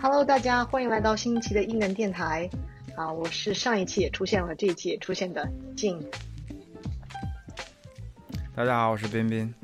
[0.00, 2.48] Hello，大家欢迎来到新一期的异能电台。
[2.96, 6.02] 啊，我是上一期也出现了，这一期也出现的静。
[8.56, 9.54] 大家好，我是冰冰。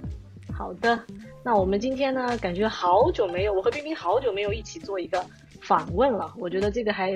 [0.52, 1.00] 好的，
[1.42, 5.24] 那我们今天呢，感觉好久没有，我和冰冰好久没有一起做一个
[5.62, 6.32] 访问了。
[6.38, 7.10] 我觉得这个还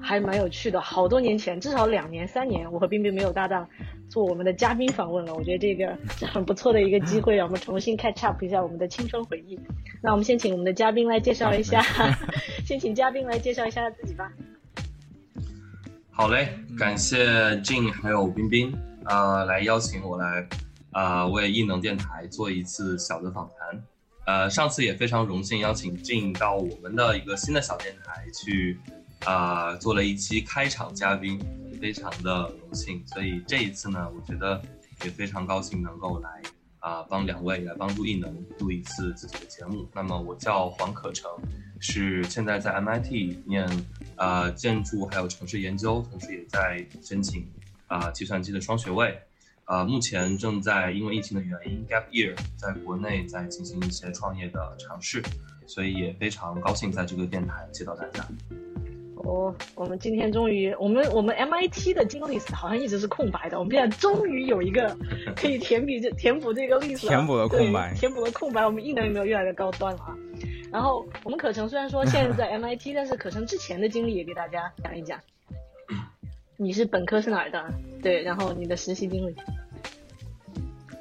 [0.00, 3.68] 还蛮有趣的，好多年前，至少两年、三年，我和冰冰没有搭档
[4.08, 5.34] 做我们的嘉宾访问了。
[5.34, 9.58] 我觉得这个是很不错的一个机会，让我们重新 catch up 一下我们的青春回忆。
[10.00, 11.82] 那我们先请我们的嘉宾来介绍一下，
[12.64, 14.32] 先请嘉宾来介绍一下自己吧。
[16.10, 18.72] 好嘞，感谢静还有冰冰，
[19.04, 20.48] 呃，来邀请我来，
[20.92, 23.82] 呃，为异能电台做一次小的访谈。
[24.26, 28.78] 呃，上次也非常荣幸邀请静到我们的一个新的小电台去，
[29.24, 31.40] 啊，做了一期开场嘉宾，
[31.80, 33.02] 非常的荣幸。
[33.06, 34.60] 所以这一次呢，我觉得
[35.04, 36.42] 也非常高兴能够来，
[36.78, 39.88] 啊，帮两位来帮助异能录一次自己的节目。
[39.94, 41.30] 那么我叫黄可成，
[41.80, 43.68] 是现在在 MIT 念。
[44.20, 47.48] 呃，建筑还有城市研究，同时也在申请
[47.86, 49.16] 啊计算机的双学位。
[49.66, 55.22] 呃，目前正在因为疫情的原因 gap year，在国内在进行一些创业的尝试，
[55.68, 58.26] 所以也非常高兴在这个电台接到大家。
[59.24, 64.96] 哦，我们今天终于，我们我们 MIT 的经历史好像一直是空白的，我们现在终于有一个
[65.36, 70.14] 可以填笔这填补这个历史，填补了空白，填补了空白，我们异能有没有越来越高端了啊？
[70.70, 75.18] 然后我们可成虽然说现在 在 MIT，但是可成之前的经历也给大家讲一讲。
[76.56, 77.64] 你是本科是哪儿的？
[78.02, 79.34] 对，然后你的实习经历。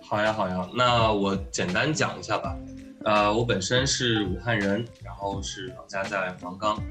[0.01, 2.55] 好呀好呀，那我简单讲一下吧。
[3.03, 6.81] 呃，我本身是武汉人，然后是老家在黄冈。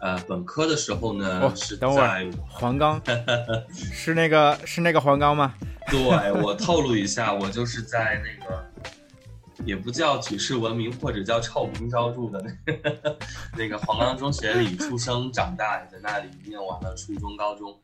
[0.00, 3.00] 呃，本科的时候呢是在黄冈，
[3.70, 5.54] 是那个是那个黄冈吗？
[5.88, 8.64] 对，我透露一下，我就是在那个。
[9.64, 13.18] 也不叫举世闻名，或者叫臭名昭著的那个
[13.56, 17.74] 那个黄冈中学里出生长大，也在那里念完了初中、高中，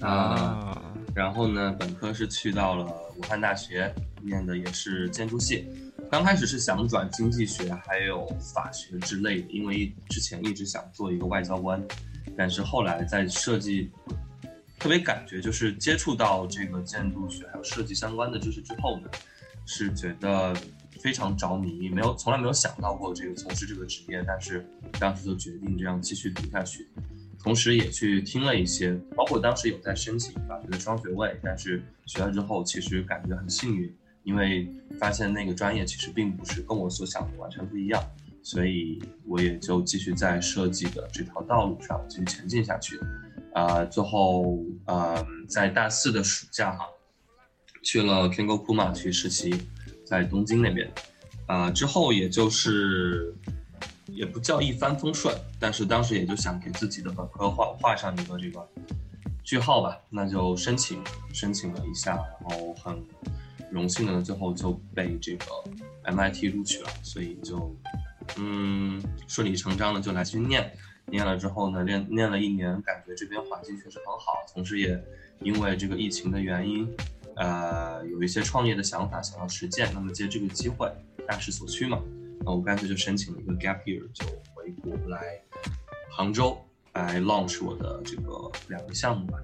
[0.00, 0.82] 啊，
[1.14, 2.86] 然后呢，本科是去到了
[3.18, 5.68] 武汉大学，念的也是建筑系。
[6.10, 11.80] 刚开始是想转经济学，还有法学之类的，因为之前一直想做一个外交官，
[12.36, 13.90] 但是后来在设计，
[14.78, 19.08] 特别感觉就是接触到这个建筑学还有设计相关的知识之后呢。
[19.66, 20.52] 是觉得
[21.00, 24.66] 非常着迷，没有从来没有想到过这个从事这个职业，但是
[24.98, 26.88] 当时就决定这样继续读下去，
[27.38, 38.02] 同时也去听了一些，包括当时有在申请法学的双学位，但是学了之后其实感觉很幸运，因为发现那个专业其实并不是跟我所想的完全不一样，
[38.42, 42.98] 所以我也就继续在设计的这条道路上继续前进下去，
[43.54, 46.84] 啊，最后嗯，在大四的暑假哈。
[47.82, 49.66] 去了 Kingo Kuma 去实习，
[50.04, 50.86] 在东京那边，
[51.46, 53.34] 啊，之后也就是
[54.06, 58.68] 也不叫一帆风顺，但是当时也就想给自己的本科画画上一个这个
[59.42, 61.02] 句号吧，那就申请
[61.32, 62.16] 申请了一下，
[62.46, 63.02] 然后很
[63.70, 65.46] 荣幸的呢最后就被这个
[66.04, 67.74] MIT 录取了，所以就
[68.36, 70.72] 嗯顺理成章的就来去念，
[71.06, 75.02] 念了之后呢，念念了一年，感觉这边环境确实很好，同时也
[75.40, 76.88] 因为这个疫情的原因。
[77.36, 80.92] 呃，有一些创业的想法想要实践，那么借这个机会，
[81.26, 81.98] 大势所趋嘛，
[82.44, 85.40] 那我干脆就申请了一个 gap year，就回国来
[86.10, 86.58] 杭州
[86.92, 89.38] 来 launch 我的这个两个项目吧。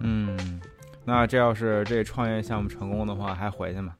[0.00, 0.60] 嗯，
[1.06, 3.94] 那这要是这创业项目成功的话，还回去吗？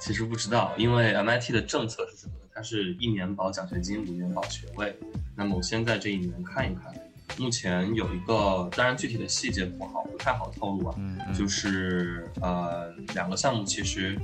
[0.00, 2.48] 其实不知道，因为 MIT 的政策是什么呢？
[2.54, 4.98] 它是一年保奖学金，五年保学位。
[5.34, 6.94] 那么我先在这一年看一看。
[7.38, 10.94] 目前有一个，当然具体的细节不好，不太好透露啊。
[10.96, 14.18] 嗯，就是呃，两个项目其实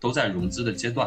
[0.00, 1.06] 都在融资的阶段，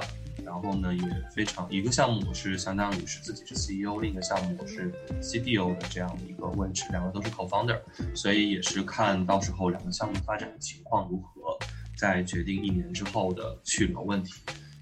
[0.51, 1.01] 然后呢也
[1.33, 4.91] 非常，一个项目我是相当于是自己是 CEO，另一个项目我是
[5.21, 7.79] CDO 的这样的一个位置，两个都是 co-founder，
[8.13, 11.57] 所以也是看到时候两个项目发展的情况如何，
[11.95, 14.33] 再决定一年之后的去留问题。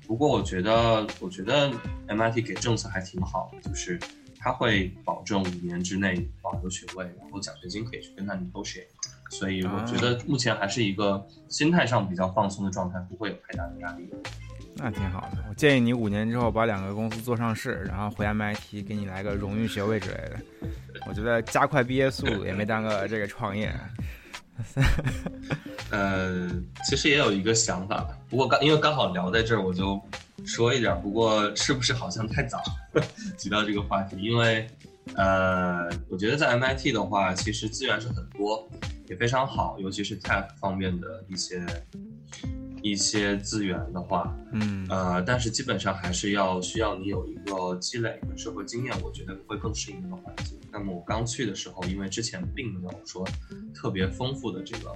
[0.08, 1.72] 不过我觉得，我觉得
[2.08, 4.00] MIT 给政策还挺好的，就是。
[4.42, 8.88] 他会保证五年之内保留学位，然后奖学金可以去跟他 negotiate，
[9.30, 14.10] 所以我觉得目前还是一个心态上比较放松的状态，不会有太大的压力。
[14.82, 20.40] 那挺好的，我建议你五年之后把两个公司做上市，然后回 MIT 给你来个荣誉学位之类的。
[21.08, 23.74] 我觉得加快毕业速度也没耽搁这个创业。
[25.92, 26.50] 呃，
[26.86, 30.02] 其实也有一个想法吧，不过刚因为刚好聊在这儿，我就。
[30.46, 32.64] 说一点，不过是不是好像太早
[33.38, 34.16] 提到这个话题？
[34.18, 34.66] 因为，
[35.16, 38.66] 呃，我觉得在 MIT 的话，其实资源是很多，
[39.10, 41.62] 也非常好，尤其是 Tech 方面的一些
[42.82, 50.58] 一些资源的话，嗯呃，但是基本上还是要需要你有一个积累跟社会经验，我觉得会更适应那个环境。
[50.72, 53.28] 那么我刚去的时候，因为之前并没有说
[53.74, 54.96] 特别丰富的这个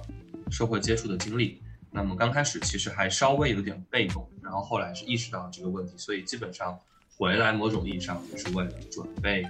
[0.50, 1.60] 社会接触的经历，
[1.90, 6.78] 那么刚开始其实还稍微有点被动，然后后来是意识到这个问题，所以基本上
[7.16, 9.44] 回来某种意义上也是为了准备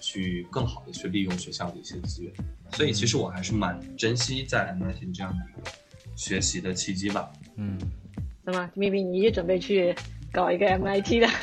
[0.00, 2.32] 去更好的去利用学校的一些资源。
[2.72, 5.70] 所以其实我还是蛮珍惜在 MIT 这样的一个
[6.16, 7.30] 学习的契机吧。
[7.56, 7.76] 嗯，
[8.44, 9.94] 那么咪咪，你也准备去
[10.32, 11.28] 搞一个 MIT 的？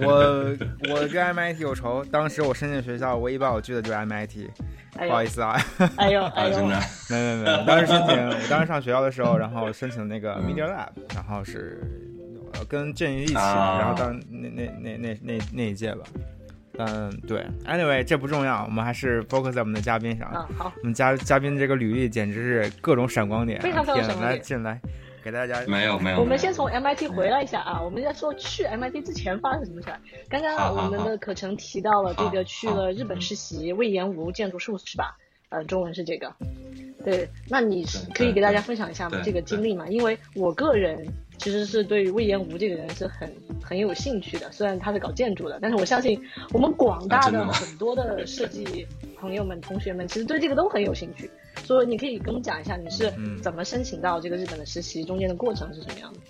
[0.00, 0.56] 我
[0.90, 4.48] 我跟 MIT 有仇，当时我申请学校，唯一把我拒的就是 MIT，
[4.96, 5.54] 哎，不好意思啊，
[5.96, 6.54] 哎呦，啊，哎呦。
[6.54, 6.80] 真的，，
[7.10, 11.82] 没没没，我当时申请，我当时上学校的时候，然后申请那个 Media Lab，然后是
[12.54, 13.78] 呃跟振宇一起的，啊。
[13.78, 16.04] 然后当那那那那那那一届吧。
[16.78, 20.28] 嗯，对，anyway，这不重要，我们还是 focus 在我们的嘉宾上。
[20.28, 24.80] 啊，好，我们嘉嘉宾这个履历简直是各种闪光点啊，非常非常闪光点来进来
[25.24, 26.20] 给大家没有没有。
[26.20, 29.98] 我们先从 MIT 回来一下啊，我们在说去 MIT 之前发生什么事儿。
[30.28, 35.16] 刚刚我们的可成提到了这个去了日本实习，魏延吴建筑事务所是吧？
[35.48, 36.32] 呃，中文是这个。
[37.04, 39.16] 对，那你是可以给大家分享一下吗？
[39.18, 39.86] 对这个经历嘛？
[39.88, 41.06] 因为我个人
[41.38, 46.20] 其实是对于魏延吴这个人是很很有兴趣的，虽然他是搞建筑的，但是我相信
[46.52, 48.86] 我们广大的很多的设计
[49.18, 51.30] 朋友们、同学们，其实对这个都很有兴趣。
[51.64, 56.20] 所以你可以跟我们讲一下你是嗯怎么申请到这个日本的实习，中间的过程是什么样的？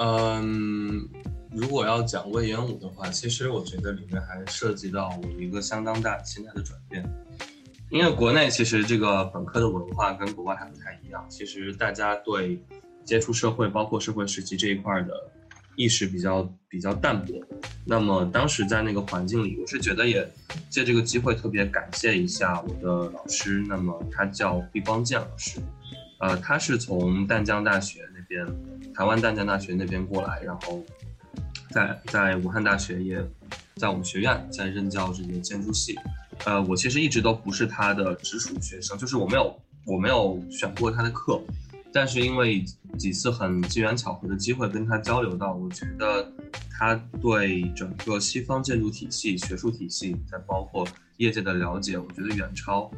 [0.00, 1.08] 嗯，
[1.50, 7.04] 如果要讲魏延武的话，其实我觉得里面还涉及到我一个相当大心态的转变。
[7.90, 10.97] 因为国内其实这个本科的文化跟国外还不太
[11.28, 12.60] 其实大家对
[13.04, 15.14] 接触社会，包括社会实习这一块的
[15.76, 17.40] 意识比较比较淡薄。
[17.84, 20.28] 那么当时在那个环境里，我是觉得也
[20.68, 25.60] 借这个机会特别感谢一下我的老师，那么他叫毕光建老师，
[26.20, 28.46] 呃，他是从淡江大学那边，
[28.92, 30.84] 台湾淡江大学那边过来，然后
[31.70, 33.16] 在在武汉大学也
[33.76, 35.96] 在我们学院在任教这个建筑系。
[36.44, 39.58] 呃，我其实一直都不是他的直属学生，就是我没有
[39.88, 41.40] 我没有选过他的课，
[41.92, 42.62] 但是因为
[42.98, 46.30] 几次很机缘巧合的机会跟他交流到，我觉得
[46.70, 50.86] 他对整个西方建筑体系、学术体系，再包括
[51.16, 52.90] 业界的了解，我觉得远超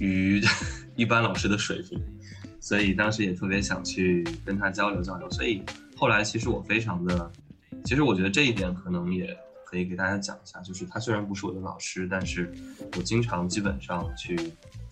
[0.00, 0.42] 于
[0.96, 2.02] 一般老师的水平，
[2.58, 5.30] 所以当时也特别想去跟他交流交流。
[5.30, 5.62] 所以
[5.96, 7.30] 后来其实我非常的，
[7.84, 12.52] 其实我觉得这一点可能也可以给大家讲一下，就是他虽然不是我的老师，但是
[12.96, 14.36] 我经常基本上去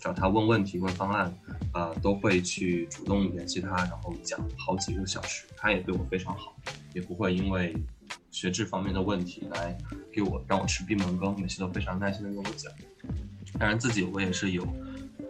[0.00, 1.32] 找他问问题、问方案，
[1.74, 5.46] 呃，都会去主动联系他，然后讲好几个小时。
[5.56, 6.56] 他也对我非常好，
[6.94, 7.76] 也不会因为
[8.30, 9.76] 学制方面的问题来
[10.10, 12.72] 给我让我吃闭门羹，每次都非常耐心的跟我讲。
[13.58, 14.66] 当然自己我也是有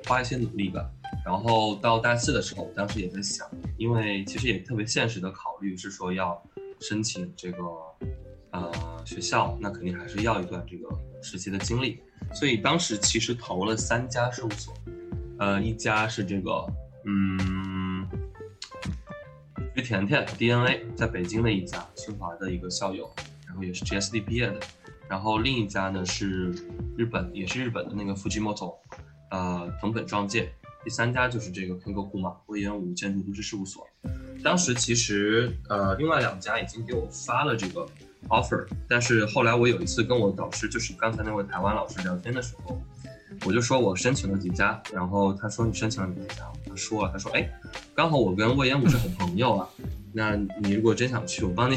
[0.06, 0.88] 花一些努力吧。
[1.26, 3.46] 然后到大四的时候，我当时也在想，
[3.76, 6.40] 因为其实也特别现实的考虑是说要
[6.80, 7.58] 申请这个
[8.52, 10.88] 呃学校，那肯定还是要一段这个
[11.22, 12.00] 实习的经历。
[12.34, 14.74] 所以当时其实投了三家事务所，
[15.38, 16.66] 呃，一家是这个
[17.06, 18.06] 嗯
[19.74, 23.10] 于甜甜 DNA 在北京的一家清华的一个校友，
[23.46, 24.60] 然后也是 GSD 毕业的。
[25.08, 26.50] 然后另一家呢是
[26.96, 28.76] 日本，也是日本的那个 Fujimoto，
[29.30, 30.52] 呃，藤本壮介。
[30.84, 33.86] 第三家就是这个 Kengo Kuma 魏延武建筑都市事务所。
[34.42, 37.86] 当时其实呃，另外两家已经给我发了这个
[38.28, 42.80] offer，但是后来我有一次跟我导师，就是刚才那位台湾老师聊天的时候，
[43.44, 46.50] 我就说我申请了几家，然后他说你申请了哪几家？
[46.68, 47.48] 他说了，他说哎，
[47.94, 49.68] 刚好我跟魏延武是好朋友啊，
[50.12, 51.76] 那你如果真想去，我帮你，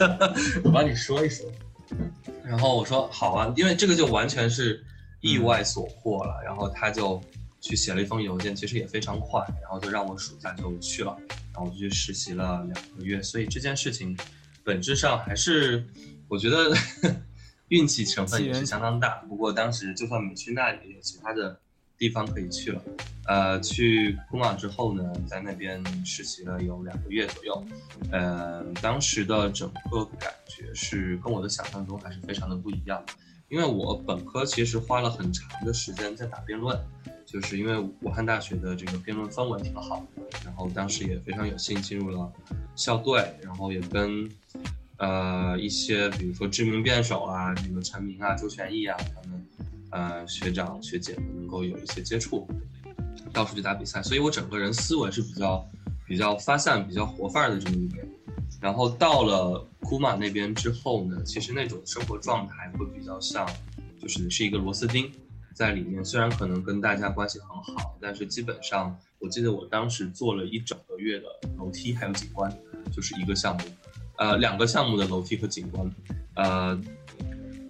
[0.64, 1.46] 我帮你说一说。
[2.44, 4.82] 然后我说好啊，因为这个就完全是
[5.20, 6.42] 意外所获了。
[6.44, 7.20] 然后他就
[7.60, 11.16] 去写了一封邮件，其实也非常快，然后就让我暑假就去了，
[11.52, 13.22] 然后我就去实习了两个月。
[13.22, 14.16] 所以这件事情
[14.64, 15.86] 本质上还是
[16.26, 16.74] 我觉得
[17.68, 19.16] 运气成分也是相当大。
[19.28, 21.60] 不过当时就算没去那里，也有其他的
[21.96, 22.82] 地方可以去了。
[23.26, 27.66] 呃，去库马之后呢，在那边实习了有两个月左右。
[28.10, 33.02] 呃，当时的整个感觉是跟我的想象中还是非常的不一样，
[33.48, 36.78] 因为我本科其实花了很长的时间在打辩论，
[37.24, 42.32] 就是因为武汉大学的这个辩论氛围挺好的，然后当时也非常有幸进入了
[42.74, 44.28] 校队，然后也跟
[44.96, 49.46] 呃一些比如说知名辩手啊，这个陈明啊、周全义啊他们
[49.90, 52.48] 呃学长学姐们能够有一些接触，
[53.32, 55.68] 到处去打比赛，所以我整个人思维是比较
[56.06, 58.08] 比较发散、比较活泛的这么一个人。
[58.64, 63.46] 然后到了库马那边之后呢，其实那种生活状态会比较像，
[64.00, 65.12] 就是是一个螺丝钉，
[65.52, 71.26] 在里面，虽然可能跟大家关系很好，但是基本上，我记得我当时做了一整个月的
[71.58, 72.50] 楼梯还有景观，
[72.90, 73.64] 就是一个项目，
[74.16, 75.94] 呃，两个项目的楼梯和景观，
[76.36, 76.80] 呃，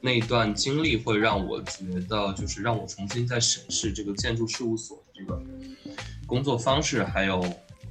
[0.01, 5.43] 那一段经历会让我觉得，就是让我重新再审视这个建筑事务所的这个
[6.25, 7.45] 工作方式，还有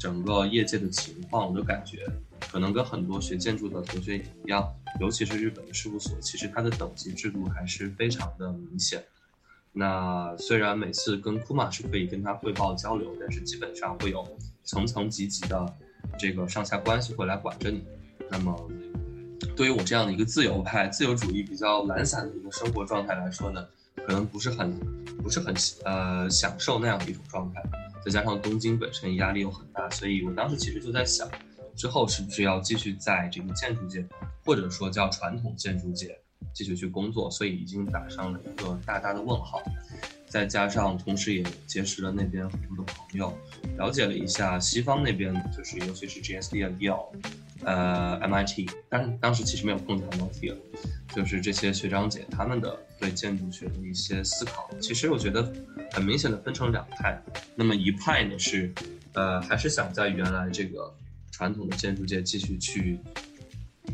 [0.03, 2.05] 整个业界的情况，我就感觉。
[2.51, 4.69] 可能跟很多学建筑的同学一样，
[4.99, 9.01] 尤其是日本的事务所，其实它的等级制度还是非常的明显。
[9.71, 14.27] 那虽然每次跟库马是可以跟他汇报交流，但是基本上会有
[14.65, 15.73] 层层级级的
[16.19, 17.81] 这个上下关系会来管着你。
[18.29, 18.69] 那么
[19.55, 23.65] 对于我这样的一个自由派、自由主义比较懒散的一个生活状态来说呢，
[24.05, 24.77] 可能不是很
[25.23, 25.55] 不是很
[25.85, 27.63] 呃享受那样的一种状态。
[28.05, 31.29] 再加上东京本身压力又很大，所以我当时其实就在想。
[31.75, 34.05] 之后是不是要继续在这个建筑界，
[34.45, 36.15] 或者说叫传统建筑界
[36.53, 37.31] 继续去工作？
[37.31, 39.59] 所以已经打上了一个大大的问号。
[40.27, 43.35] 再加上同时也结识了那边很多的朋友，
[43.75, 47.07] 了解了一下西方那边，就是尤其是 GSD 啊、Yale，
[47.63, 50.57] 呃，MIT，但当时其实没有碰见 MIT 了，
[51.15, 55.53] 就是这些学长姐他们的对建筑学的一些思考，其实我觉得
[55.91, 57.21] 很明显的分成两派。
[57.55, 58.73] 那么一派呢是，
[59.13, 60.93] 呃，还是想在原来这个。
[61.35, 62.99] 传统的建筑界继续去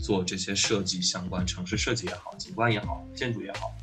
[0.02, 3.74] 做这些设计相关，城市设计也好，景观也好，建筑也好。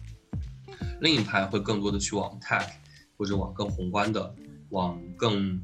[1.00, 2.68] 另一派会更多的去往 tech
[3.16, 4.34] 或者往更宏观的、
[4.68, 5.58] 往更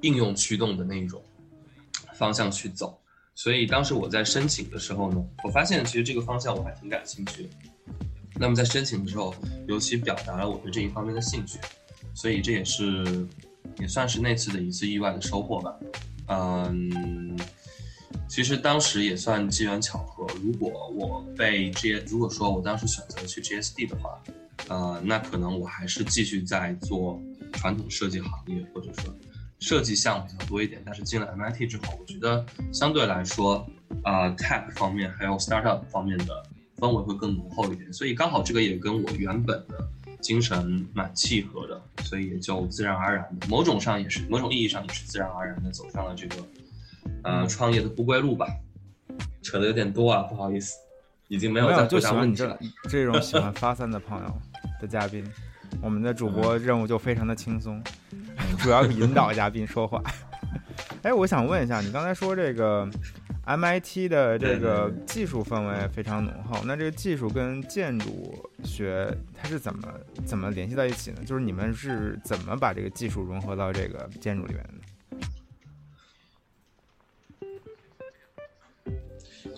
[0.00, 1.22] 应用驱动的那一种
[2.14, 2.98] 方向去走。
[3.34, 7.50] 所以当时我在申请的时候呢，我发现其实这个方向我还挺感兴趣的。
[8.38, 9.34] 那么在申请的时候，
[9.66, 11.58] 尤其表达了我对这一方面的兴趣，
[12.14, 13.26] 所以这也是
[13.78, 15.74] 也算是那次的一次意外的收获吧。
[16.28, 17.38] 嗯，
[18.28, 20.26] 其实当时也算机缘巧合。
[20.42, 24.20] 如果我被 G，如果说我当时选择去 GSD 的话，
[24.68, 27.20] 呃，那可能我还是继续在做
[27.52, 29.14] 传统设计行业，或者说
[29.60, 30.82] 设计项目比较多一点。
[30.84, 33.66] 但是进了 MIT 之后，我觉得相对来说，
[34.02, 36.42] 啊，Tech 方面还有 Startup 方面的
[36.78, 37.92] 氛围会更浓厚一点。
[37.92, 39.88] 所以刚好这个也跟我原本的。
[40.22, 46.36] 精神蛮契合的，所以也就自然而然的，某种上也是，某种意义上也是自然而然的走上了这个，
[47.22, 48.48] 呃，创业的不归路吧。
[49.42, 50.74] 扯的有点多啊，不好意思，
[51.28, 54.40] 已经没有再就喜欢你这这种喜欢发散的朋友
[54.80, 55.24] 的嘉宾，
[55.80, 57.80] 我们的主播任务就非常的轻松，
[58.58, 60.02] 主要是引导嘉宾说话。
[61.04, 62.88] 哎，我想问一下，你刚才说这个。
[63.46, 69.88] MIT 的这个技术氛围非常浓厚，那这个技术跟建筑学它是怎么
[70.24, 71.18] 怎么联系在一起呢？
[71.24, 74.85] 就是你们是怎么把这个技术融合到这个建筑里面的？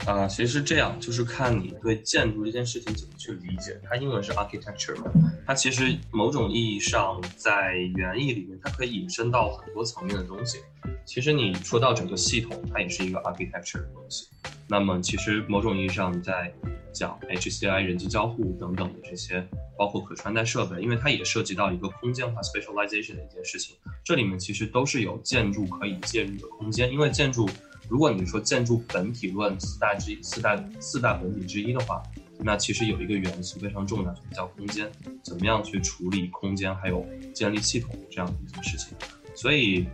[0.08, 3.78] 啊，其实是这样，就是看你对建筑这件事情怎么去理解。
[3.84, 5.12] 它英文是 architecture 嘛，
[5.46, 10.60] 它其实某种意义上在原意里面，它可以引申到很多层面的东西。
[11.04, 14.28] 其实你说到整个系统，它也是一个 architecture 的东西。
[14.66, 16.50] 那么其实某种意义上在
[16.90, 19.46] 讲 HCI 人机交互等等的这些，
[19.76, 23.76] 包括可穿戴设备，因为它也涉及到一个空间化 specialization 的一件事情。
[24.02, 27.46] 这里面其实都是有建筑可以介入的空间，因为建筑。
[27.88, 32.02] 如果你说建筑本体论四大之一、四大四大本体之一的话，
[32.38, 34.90] 那其实有一个元素非常重要，叫空间。
[35.24, 37.04] 怎么样去处理空间，还有
[37.34, 38.96] 建立系统这样的一件事情。
[39.34, 39.86] 所以，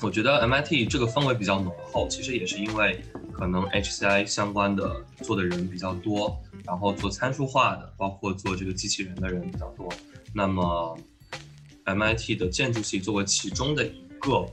[0.00, 9.92] 我觉得 MIT 这个氛围比较浓厚，其实也是因为可能 HCI 相关的做的人比较多，然后做参数化的，包括做这个机器人的人比较多。
[10.32, 10.96] 那么
[11.84, 14.46] ，MIT 的建筑系作为其中的一个。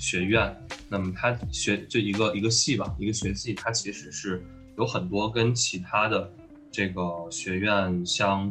[0.00, 0.56] 学院，
[0.88, 4.42] 那么它学就一个一个系吧，一个学系，它其实是
[4.78, 6.32] 有很多跟其他的
[6.72, 8.50] 这个学院相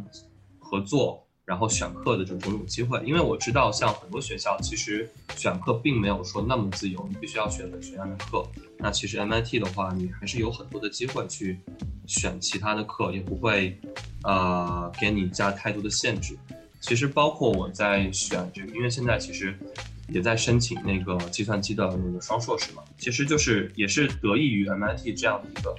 [0.60, 3.01] 合作，然后选课的这种种机会。
[3.03, 8.48] 因为我知道，像很多学校其实选课并没有说那么自由，你必须要选本学院的课。
[8.77, 11.58] 那其实 MIT 的话，你还是有很多的机会去
[12.06, 13.75] 选其他的课，也不会
[14.24, 16.38] 呃给你加太多的限制。
[16.79, 19.58] 其实包括我在选这个，因为现在其实。
[20.12, 25.75] 也在申请那个计算机的那个双硕士嘛，其实就是也是得益于 MIT 这样的一个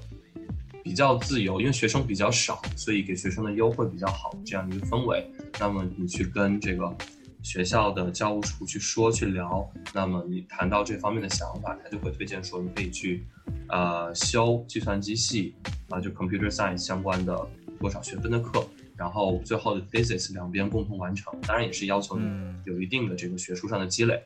[0.82, 5.30] 比较自由，因为学生比较少，所以给学生的优惠比较好这样一个氛围。
[5.58, 6.96] 那么你去跟这个
[7.42, 13.24] 学校的教务处去说去聊，那么你谈到这方面的想法，他就会推荐说你可以去
[13.68, 15.54] 呃修计算机系
[15.88, 18.66] 啊，就 Computer Science 相关的多少学分的课。
[19.00, 22.28] 然后最后的 thesis 两边共同完成，当然也是要求你
[22.66, 24.22] 有一定的这个学术上的积累。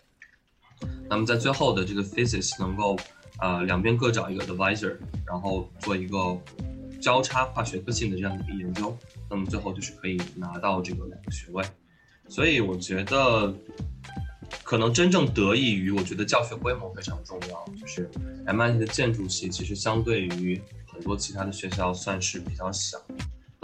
[1.08, 2.96] 那么在最后的这个 thesis 能够，
[3.38, 6.36] 呃，两边各找一个 advisor，然后做一个
[7.00, 8.96] 交叉跨学科性的这样的一个研究。
[9.30, 11.64] 那么最后就是可以拿到这个两个学位。
[12.28, 13.54] 所以我觉得，
[14.64, 17.64] 可能真正得益于，我觉得教学规模非常重要。
[17.80, 18.10] 就是
[18.44, 20.60] MIT 的建筑系其实相对于
[20.92, 22.98] 很多其他的学校算是比较小。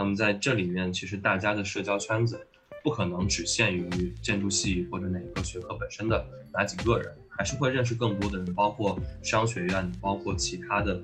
[0.00, 2.40] 那么在这里面，其实大家的社交圈子
[2.82, 10.98] 不可能只限于建筑系或者哪个学科本身的哪几个人，还是会认识更多的人，包括商学院，包括其他的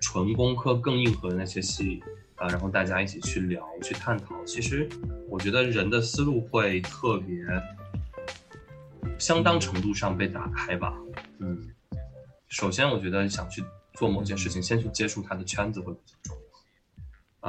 [0.00, 2.02] 纯工科更硬核的那些系。
[2.36, 4.42] 啊，然后大家一起去聊、去探讨。
[4.46, 4.88] 其实，
[5.28, 7.44] 我觉得人的思路会特别，
[9.18, 10.96] 相当程度上被打开吧。
[11.40, 11.68] 嗯，
[12.48, 13.62] 首先，我觉得想去
[13.92, 16.37] 做某件事情，先去接触它的圈子会比较重。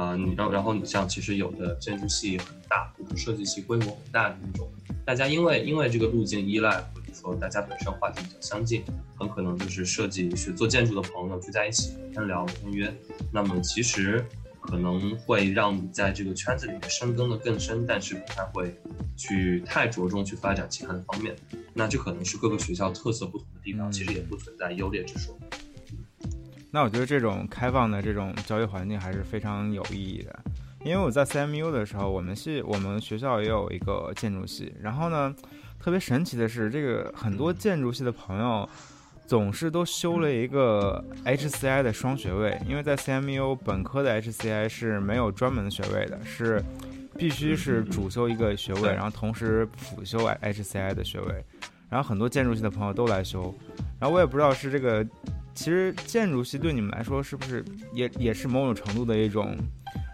[0.00, 4.66] 啊，你然然后你像其实有的建筑系很大，或者设计系规模很大的那种，
[5.04, 8.82] 大家因为因为这个路径依赖，或者说大家本身话题比较相近，
[9.18, 12.90] 很可能就是设计学做建筑的朋友聚在一起天聊天约。
[13.30, 14.24] 那么其实。
[14.62, 18.78] 可能会让你在这个圈子里面深耕的更深，但是不太会
[19.16, 21.34] 去太着重去发展其他的方面。
[21.72, 25.36] 那这可能是各个学校特色不同的地方，其实也不存在优劣之说。
[26.70, 30.38] 那我觉得这种开放的这种教育环境还是非常有意义的。
[30.84, 35.34] 因为我在 CMU 的时候，我们系我们学校也有一个建筑系，然后呢，
[35.78, 38.68] 特别神奇的是，这个很多建筑系的朋友。
[39.26, 46.60] 总是都修了一个 HCI 的双学位，因为在 CMU 本科的 HCI 是没有专门的学位的，是
[47.16, 51.44] 必须是主修一个学位，然后同时辅修 HCI 的学位。
[51.88, 53.54] 然后很多建筑系的朋友都来修，
[54.00, 55.06] 然后我也不知道是这个，
[55.54, 59.56] 其实建筑系对你们来说是不是也也是某种程度的一种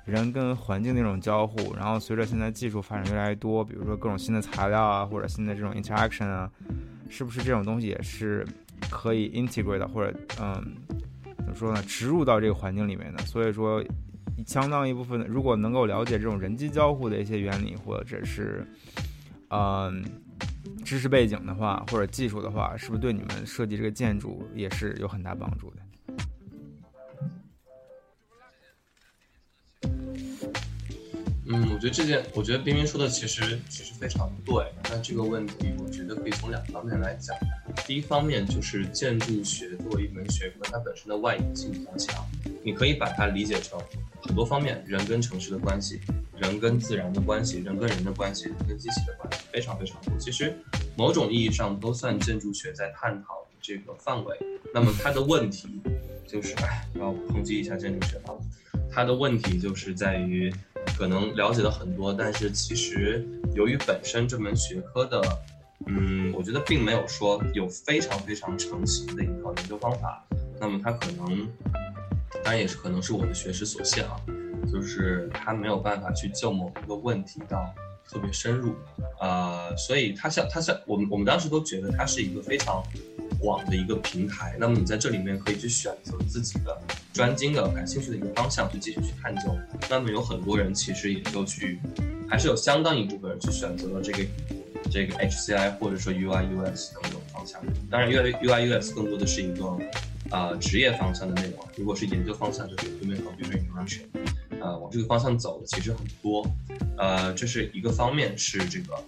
[0.05, 1.75] 人跟环境的一种交互？
[1.75, 6.51] 然后随着现在技术发展越来越多，比如说各种新的材料啊，或者新的这种 interaction 啊，
[7.09, 8.47] 是不是这种东西也是？
[8.91, 10.63] 可以 integrate 或者嗯，
[11.39, 11.83] 怎么说呢？
[11.85, 13.25] 植入到这个环境里面的。
[13.25, 13.83] 所以说，
[14.47, 18.67] 相当一部分，如果能够了解这种人机交互的一些原理，或者是
[19.49, 20.05] 嗯
[20.85, 25.77] 知识背景的话，或者技术的话，是不是对你们设计这个建筑也是有很大帮助的？
[31.49, 34.67] 嗯，我觉得这件，我觉得冰冰说的其实其实非常对。
[34.91, 37.37] 那这个问题，我觉得可以从两方面来讲。
[37.87, 42.27] 第一方面就是建筑学作为一门学科，它本身的外延性比较强，
[42.65, 43.81] 你可以把它理解成
[44.21, 46.01] 很多方面：人跟城市的关系，
[46.37, 50.17] 人跟自然的关系，人跟人的关系，人跟机器的关系，非常非常多。
[50.19, 50.57] 其实
[50.97, 54.37] 某种意义上都算建筑学在探讨的这个范围。
[54.73, 55.81] 那么它的问题
[56.27, 58.35] 就是，哎，要抨击一下建筑学啊，
[58.91, 60.53] 它的问题就是在于。
[60.97, 65.21] 可能了解了很多，但是其实由于本身这门学科的，
[65.87, 70.25] 嗯，我觉得并没有说有非常非常成型的一套研究方法。
[70.59, 71.47] 那么它可能，
[72.43, 74.17] 当然也是可能是我的学识所限啊，
[74.73, 77.73] 就是他没有办法去就某一个问题到
[78.09, 78.75] 特别深入，
[79.21, 82.83] 呃，所以它像它像我们我们当时都觉得它是一个非常。
[83.39, 86.75] 广的一个平台，那么你在这里面可以去选择自己的
[87.13, 89.55] 专精的、感兴趣的一个方向去继续去探究。
[89.91, 91.79] 那么有很多人其实也就去，
[92.31, 94.25] 还是有相当一部分人去选择了这个
[94.91, 97.61] 这个 HCI 或者说 UI UX 等等方向。
[97.91, 99.77] 当然，UI UI UX 更多的是一个
[100.31, 101.67] 啊职业方向的内容。
[101.77, 104.03] 如果是研究方向，就是 Human Computer Interaction，
[104.61, 106.47] 呃，往这个方向走的其实很多。
[106.99, 109.03] 呃，这是一个方面，是这个。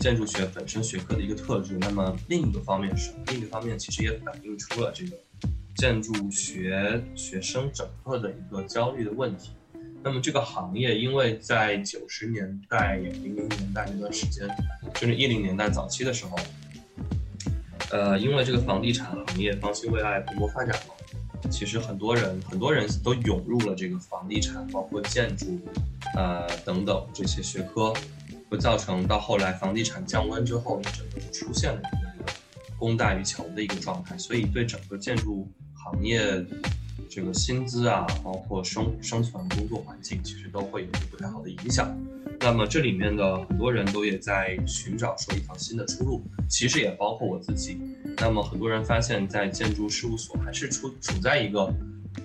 [0.00, 5.18] 建筑学本身学科的一个特质，那么另一个方面是，另一个方面其实也反映出了这个
[5.74, 9.50] 建筑学学生整个的一个焦虑的问题。
[10.00, 14.48] 那么这个行业，因为在九十年代、零零年代那段时间，
[14.94, 16.38] 甚至一零年代早期的时候，
[17.90, 20.94] 呃，因为这个房地产行业方兴未艾、蓬勃发展嘛，
[21.50, 25.58] 其实很多人很多人都涌入了这个房地产，包括建筑，
[26.14, 27.92] 呃等等这些学科。
[28.50, 32.32] 会造成到后来房地产降温之后，整个就出现了一个
[32.78, 36.42] 供大于求的一个状态，所以对整个建筑行业
[37.10, 41.94] 这个薪资啊，包括生生存工作环境，其实都会有一个不太好的影响。
[42.40, 47.78] 那么这里面的很多人都也在寻找说一条新的出路，其实也包括我自己。
[48.16, 51.72] 那么很多人发现，在建筑事务所还是处处在一个。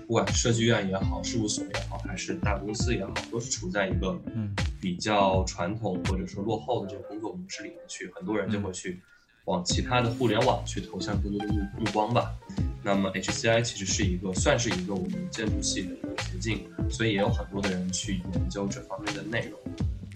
[0.08, 9.00] 不管设计院也好，事务所也好，还是大公司也好，都是处在一个嗯比较传统或者说落后的这个工作模式里面去，很多人就会去
[9.46, 12.34] 往其他的互联网去投向更多的目目光吧。
[12.82, 19.60] 那么 HCI 其实是一个算是一个我们建筑系的一个捷径，所以也有很多的人去研究这方面的内容。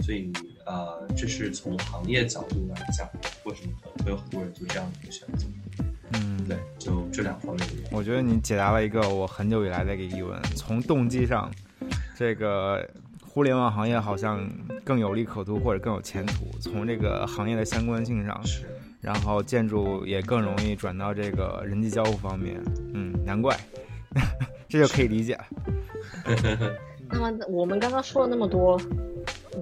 [0.08, 0.32] 所以
[0.66, 3.06] 呃，这是从行业角度来讲，
[3.44, 3.74] 为什么
[4.06, 5.46] 会有很多人做这样的一个选择。
[6.14, 7.90] 嗯，对，就这两方面的原因。
[7.92, 10.42] 我觉得你解答了一个我很久以来的一个疑问。
[10.56, 11.52] 从动机上，
[12.16, 12.90] 这个
[13.22, 14.50] 互联网行业好像
[14.82, 18.66] 更有利可图或者更有前途，从这个行业的相关性上，是，
[19.02, 22.64] 然后建筑也更容易转到这个人际交互方面。
[22.94, 23.60] 嗯，难怪，
[24.70, 25.46] 这就可以理解了。
[27.12, 28.80] 那么我们刚刚说了那么多，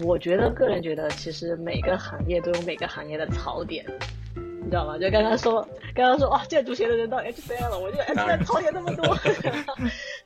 [0.03, 3.85] 我觉得个人觉得，其实每个行业都有每个行业的槽点，
[4.35, 4.97] 你知道吗？
[4.97, 9.05] 就刚刚说，刚刚说哇，建筑学的人到 HCL 了，我觉得 HCL 槽点那么多，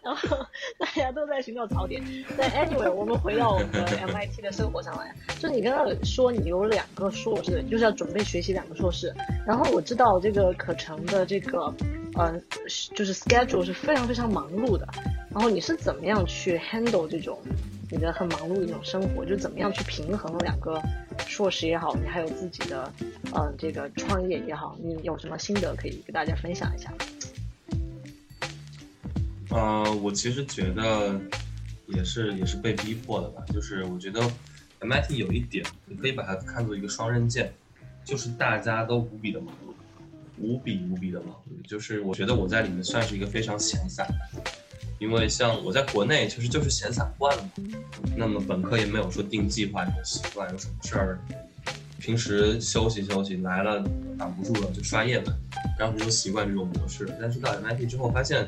[0.02, 0.38] 然后
[0.78, 2.02] 大家都在寻找槽点。
[2.38, 9.14] 但 anyway，我们回到我们的 MIT 的生活上来，就是你刚刚说你有两个硕士，就是要准备学习两个硕士，
[9.46, 11.74] 然后我知道这个可成的这个。
[12.18, 12.44] 嗯，
[12.96, 14.86] 就是 schedule 是非常非常忙碌的，
[15.32, 17.40] 然后你是怎么样去 handle 这种
[17.92, 19.26] 你的很忙碌的一种生活？
[19.26, 20.82] 就怎么样去平衡两个
[21.28, 22.92] 硕士也好，你还有自己的
[23.34, 26.94] 嗯这个创业也好，你有什么心得可以给大家分享一下？
[29.50, 31.20] 呃，我其实觉得
[31.88, 34.22] 也是也是被逼迫的吧，就是我觉得
[34.80, 37.52] MIT 有一点，你可以把它看作一个双刃剑，
[38.06, 39.74] 就是大家都无比的忙碌。
[40.38, 44.08] 无比无比的忙碌，就是我觉得我在里面算是一个非常闲散，
[45.00, 47.50] 因为像我在国内其实就是闲散惯了，
[48.18, 51.20] 那么本科也没有说定计划这种习惯，有什么事儿，
[52.00, 53.84] 平时休息休息来了
[54.18, 55.34] 挡不住了就刷夜班，
[55.80, 57.10] 然后就习惯这种模式。
[57.20, 58.46] 但是到 MIT 之后发现，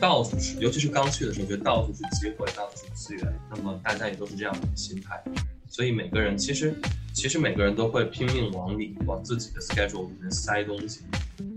[0.00, 5.22] 到处是，尤其是刚去的时候，觉得到处是机会，到处是资源，那么大家也都是这样的心态。
[5.68, 6.74] 所以每个人其实，
[7.12, 11.02] 其实每个人都会拼命往里往自己的 schedule 里面塞东西。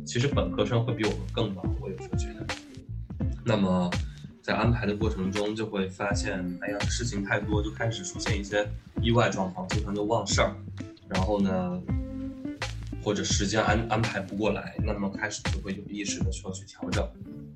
[0.05, 2.45] 其实本科生会比我们更忙，我有时候觉得。
[3.43, 3.89] 那么
[4.41, 8.67] 在安排的过程中，就会发现，哎呀，事情太多，就开始出现一些
[9.01, 10.55] 意外状况，经常就忘事儿。
[11.07, 11.81] 然后呢，
[13.03, 17.07] 或者时间安安排不过来，那么开始就会有意识的需要去调整，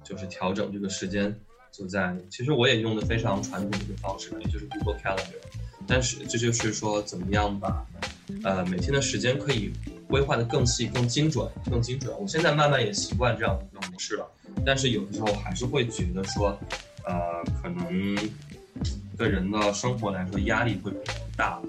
[0.03, 1.35] 就是调整这个时间。
[1.71, 5.64] 就在其实我也用的非常传统的一个方式，也就是 Google Calendar。
[5.87, 7.85] 但是这就是说，怎么样把，
[8.43, 9.71] 呃，每天的时间可以
[10.07, 12.13] 规划的更细、更精准、更精准。
[12.19, 14.27] 我现在慢慢也习惯这样的一个模式了，
[14.65, 16.57] 但是有的时候还是会觉得说，
[17.05, 18.17] 呃，可能
[19.17, 21.61] 对人的生活来说压力会比较大。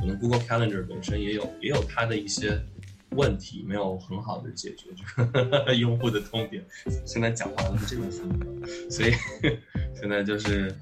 [0.00, 2.62] 可能 Google Calendar 本身也有也有它的一些
[3.10, 6.64] 问题，没有很好的解决这个用户的痛点。
[7.04, 8.46] 现在讲话都是这种风格，
[8.88, 9.12] 所以
[10.00, 10.72] 现在就是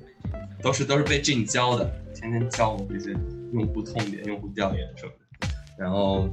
[0.62, 1.90] 都是都是被 Jin 教的。
[2.16, 3.10] 天天教我们这些
[3.52, 5.48] 用户痛点、用户调研什么的，
[5.78, 6.28] 然后，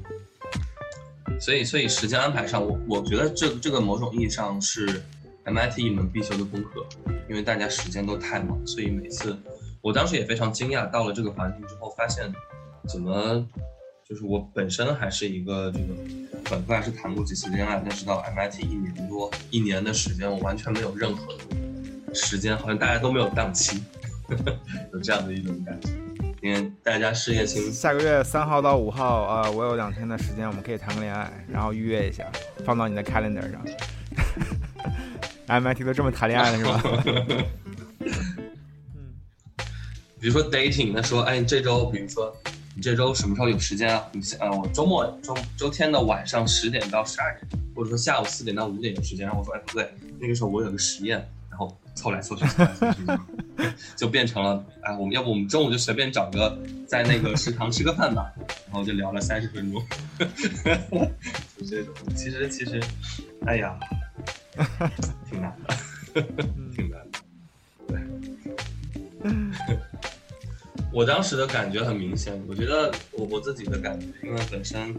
[1.40, 5.04] 所以所以时间安排上，我我觉得这这个某种意义上是
[5.44, 6.86] MIT 一门必修的功课，
[7.30, 9.38] 因为大家时间都太忙，所以每次
[9.82, 12.32] 我当时也非常惊讶，到了这个环境之后，发现
[12.88, 13.46] 怎么
[14.08, 15.94] 就是我本身还是一个这个
[16.50, 21.38] 本科还是谈过几次恋爱，但是到 MIT 一年多一年的时间，我完全没有任何
[22.14, 23.84] 时间，好像大家都没有档期。
[24.94, 25.90] 有这样的一种感觉，
[26.42, 27.72] 因为大家事业心。
[27.72, 32.26] 下个月三号到五号啊，我有两天的时间，我们可以谈个恋爱，然后预约一下，
[32.66, 33.62] 放到你的 calendar 上。
[35.62, 36.82] MIT 都这么谈恋爱了是吧？
[38.96, 39.14] 嗯。
[40.20, 42.34] 比如说 dating，他说，哎，这周，比如说
[42.76, 44.02] 你这周什么时候有时间啊？
[44.14, 49.26] 你呃，我周末周周天的晚上十点到十二点，或者说下午四点到五点有时间。
[49.28, 51.28] 然后我说，哎，不对，那个时候我有个实验。
[51.96, 53.02] 凑来凑去，凑来凑去，
[53.96, 58.32] 就变成了哎，我们要不我们中午就随便找个在那个食堂吃个饭吧，
[58.68, 59.82] 然后就聊了三十分钟，
[61.58, 61.94] 就这种。
[62.16, 62.82] 其实其实，
[63.46, 63.80] 哎呀，
[65.30, 65.56] 挺难
[66.14, 66.22] 的，
[66.76, 67.20] 挺难的。
[67.88, 68.00] 对，
[70.92, 74.94] 我当时的感觉很明显，我觉得我我自己的感觉，因为本身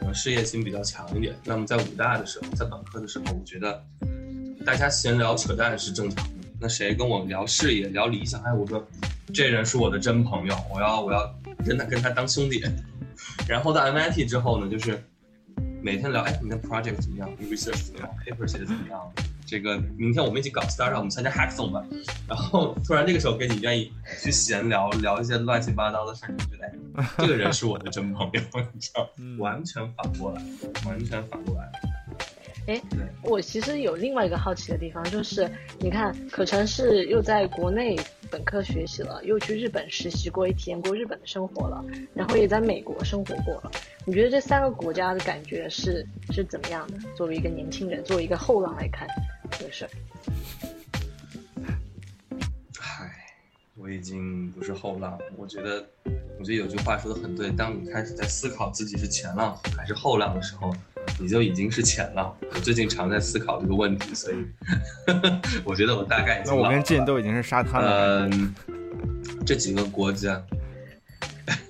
[0.00, 3.84] 呃事业心比较强一点，那么在武大的时候，在本科的时候，我觉得。
[4.66, 8.42] 大家闲聊扯淡是正常的，那谁跟我聊事业、聊理想？
[8.42, 8.84] 哎，我说
[9.32, 12.62] 这人是我的真朋友，我要我要真的跟他当兄弟。
[13.48, 15.02] 然后到 MIT 之后呢，就是
[15.82, 17.30] 每天聊，哎，你的 project 怎么样？
[17.38, 19.00] 你 research 怎么样？paper 写的怎么样？
[19.46, 21.82] 这个明天我们一起搞 startup，我们参加 hackathon 吧。
[22.28, 23.90] 然后突然这个时候跟你愿意
[24.22, 28.40] 去闲聊，聊一些乱七八糟的事儿，你觉得哎，这个人是我的真朋友，
[28.74, 29.08] 你知道？
[29.38, 30.42] 完全反过来，
[30.84, 31.77] 完全反过来。
[32.68, 32.78] 哎，
[33.22, 35.50] 我其实有另外一个好奇的地方，就是
[35.80, 37.98] 你看，可成是又在国内
[38.30, 43.70] 本科学习了，又去日本实习过，也体验过日本的生活了，然后也在美国生活过了。
[44.04, 46.98] 你觉得这三个国家的感觉是是怎么样的？
[47.16, 49.08] 作为一个年轻人，作为一个后浪来看
[49.52, 49.90] 这个事儿。
[52.78, 53.10] 嗨，
[53.76, 55.88] 我已经不是后浪，我觉得，
[56.38, 60.70] 我觉得有句话说的很对，当你开始在思考自己是前浪还是后浪的时候。
[61.18, 62.34] 你就已经是浅浪。
[62.54, 64.36] 我最近常在思考这个问题，所以
[65.64, 66.42] 我觉得我大概。
[66.46, 68.28] 那我跟 Jin 都已经是沙滩了。
[68.28, 68.54] 嗯，
[69.46, 70.42] 这几个国家，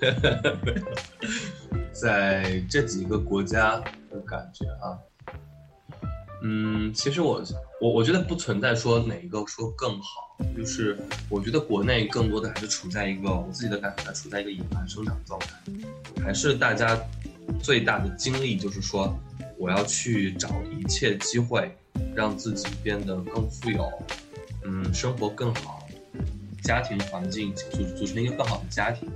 [1.91, 3.77] 在这几个国家
[4.11, 4.97] 的感觉啊，
[6.43, 7.41] 嗯，其实我
[7.81, 10.97] 我我觉得不存在说哪一个说更好，就是
[11.29, 16.97] 我觉得国内更多的还是处在一个我自己的感觉，处在一个野蛮生长状态，还是大家
[17.61, 19.17] 最大的精力就是说，
[19.59, 21.69] 我要去找一切机会，
[22.15, 23.91] 让自己变得更富有，
[24.63, 25.85] 嗯，生活更好，
[26.63, 29.09] 家庭环境组组成一个更好的家庭，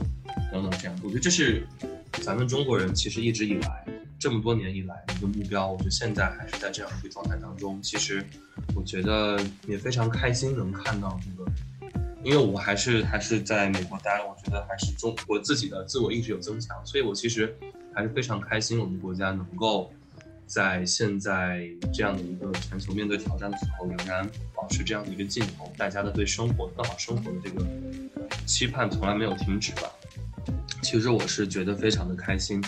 [0.52, 1.66] 等等这样，我觉得这是
[2.22, 3.86] 咱们中国人其实一直以来。
[4.20, 7.82] 这么多年以来的一个目标，我觉得现在还是在这样一个状态当中。
[7.82, 8.26] 其实，
[8.74, 11.52] 我觉得也非常开心能看到这个，
[12.24, 17.54] 因为我还是还是在美国待，我觉得还是中我自己的自我意识有增强，所以我其实
[17.94, 19.92] 还是非常开心，我们国家能够
[20.46, 27.66] 在现在这样的一个全球面对挑战的时候，仍然保持这样的一个劲头，大家的对生活更好生活的这个
[28.46, 29.84] 期盼从来没有停止吧。
[30.82, 32.64] 其实我是觉得非常的开心。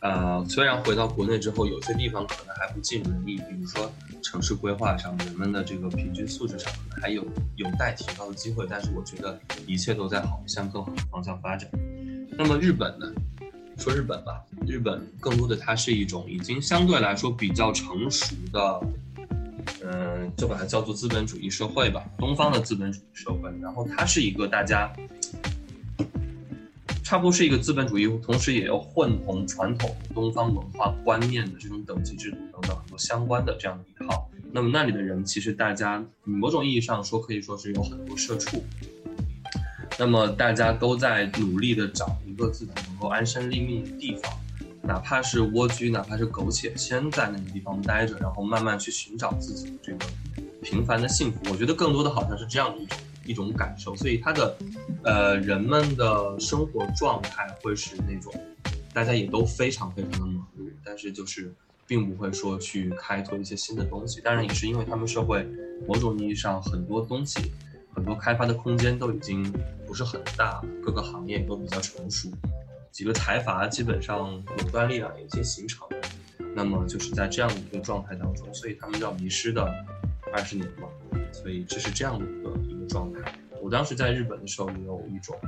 [0.00, 7.22] 呃，虽然回到国内之后，有些地方可能还不尽人意，比如说城市规划上，人们的这个平均素质上可能还有
[7.56, 8.66] 有待提高的机会。
[8.68, 11.70] 但是我觉得一切都在好向更好的方向发展。
[12.30, 13.12] 那么日本呢？
[13.80, 18.80] 说日本吧，日本更多的它是一种已经相对来说比较成熟的，
[19.82, 23.50] 嗯，就把它叫做资本主义社会吧，东方的资本主义社会。
[23.60, 24.92] 然后它是一个大家。
[27.02, 34.30] 差不多是一个资本主义，同时也要混同传统东方文化观念的这种等级制度等等很多相关的这样的一套。
[34.52, 38.62] 那么那里的人其实大家某种意义上说可以说是有很多社畜。
[39.98, 44.32] 那么大家都在努力的找一个自己能够安身立命的地方，
[44.82, 49.98] 哪怕是蜗居，哪怕是苟且先在那个地方待着，然后慢慢去寻找自己的这个
[50.62, 51.38] 平凡的幸福。
[51.50, 52.96] 我觉得更多的好像是这样的一种。
[53.26, 54.56] 一种感受，所以他的，
[55.04, 58.32] 呃，人们的生活状态会是那种，
[58.94, 61.54] 大家也都非常非常的忙碌，但是就是
[61.86, 64.20] 并不会说去开拓一些新的东西。
[64.22, 65.46] 当然也是因为他们社会
[65.86, 67.52] 某种意义上很多东西，
[67.94, 69.52] 很多开发的空间都已经
[69.86, 72.30] 不是很大，各个行业都比较成熟，
[72.90, 75.86] 几个财阀基本上垄断力量已经形成，
[76.54, 79.62] 那么就是在这样的一个状态当中，所以他们要迷失的
[80.32, 80.88] 二十年嘛，
[81.32, 82.50] 所以这是这样的一个。
[82.90, 85.38] 状态，我当时在日本的时候也有一种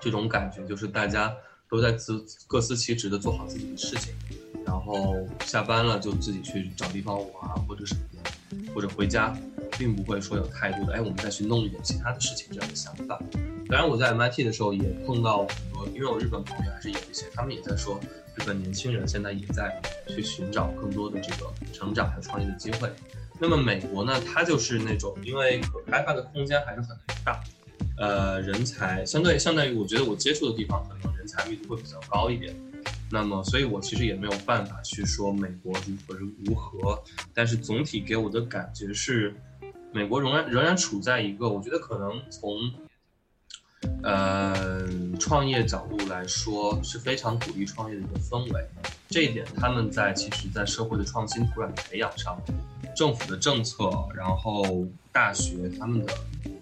[0.00, 1.32] 这种感觉，就是大家
[1.70, 4.12] 都在自各司其职的做好自己的事情，
[4.66, 9.32] 然后下班了就自己去找地方玩或者什么的，或者回家，
[9.78, 13.20] 并不会说有太多的哎，我们再去弄一点其他的事情这样的想法。
[13.68, 17.98] 当然，我在 MIT 的时候也碰到很多，因为我日本朋友还是有一些，他们也在说，
[18.36, 22.90] 日本年轻人现在也在去寻找更多的这个成长和创业的机会。
[23.40, 27.42] 那么美国呢，它就是那种因为可开发的空间还是很大，
[27.98, 32.54] 呃，人才相对相当于我觉得我接触的地方可能人才密度会比较高一点，
[33.10, 39.34] 那么所以我其实也没有办法去说美国如何如何，但是总体给我的感觉是，
[39.94, 42.70] 美国仍然仍然处在一个我觉得可能从。
[44.02, 44.88] 呃，
[45.20, 48.66] 创业角度来说是非常鼓励创业的一个氛围，
[49.08, 52.38] 这一点他们在其实，在社会的创新土壤培养上，
[52.96, 56.12] 政府的政策，然后大学他们的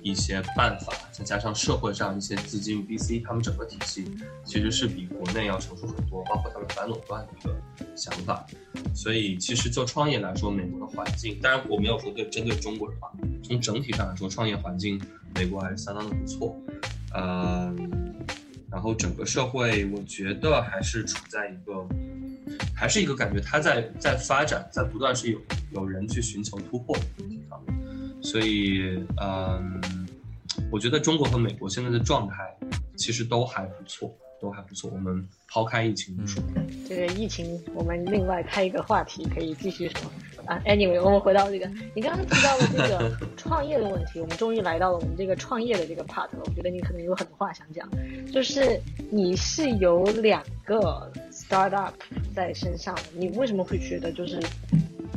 [0.02, 4.04] 一些办法，再加上社会上一些资金 VC，他们整个体系
[4.44, 7.56] 其实是比国内要成熟很多，包括他们反垄断的一个
[7.96, 8.46] 想法。
[8.94, 13.08] 所以其实就创业来说，美国的环境，当然我没有说对针对中国人啊，
[13.42, 15.00] 从整体上来说，创业环境
[15.34, 16.54] 美国还是相当的不错。
[17.14, 17.90] 嗯，
[18.70, 21.88] 然后整个社会，我觉得还是处在一个，
[22.74, 25.40] 还是一个感觉，它在在发展，在不断是有
[25.72, 27.58] 有人去寻求突破的一个地方，
[28.22, 29.80] 所以，嗯，
[30.70, 32.37] 我觉得中国和美国现在的状态
[32.96, 34.14] 其实都还不错。
[34.40, 36.42] 都还不错，我们抛开疫情不说，
[36.88, 40.11] 这个疫情我们另外开一个话题，可以继续说
[40.46, 40.61] 啊。
[40.66, 46.42] Anyway，我们回到这个，你刚刚提到了这个 创业的问题，我们终于来到了我们这个创业的这个 part 了。
[46.44, 47.88] 我觉得你可能有很多话想讲，
[48.32, 48.80] 就是
[49.12, 51.92] 你是有两个 startup
[52.35, 54.40] 在身上，你为什么会觉得就是，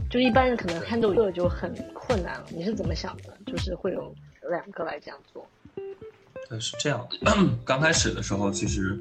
[0.07, 1.73] 就一般人可能 handle 一个就很
[2.05, 2.45] 困难了？
[2.49, 3.37] 你是怎么想的？
[3.45, 4.13] 就是会有
[4.49, 5.47] 两个来这样做？
[6.49, 7.31] 呃，是这样的，
[7.65, 8.99] 刚开始的时候，其实，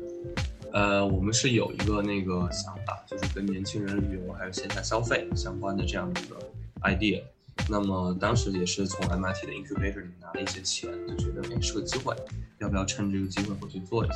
[0.73, 6.38] 呃，我们是有一个那个想法，就是跟年轻人旅游还有线下消费相关的这样一个
[6.83, 7.23] idea。
[7.69, 12.17] 那么当时也是从 MIT 的 incubator 里拿了一些钱，就觉得哎是个机会，
[12.59, 14.14] 要不要趁这个机会回去做一下？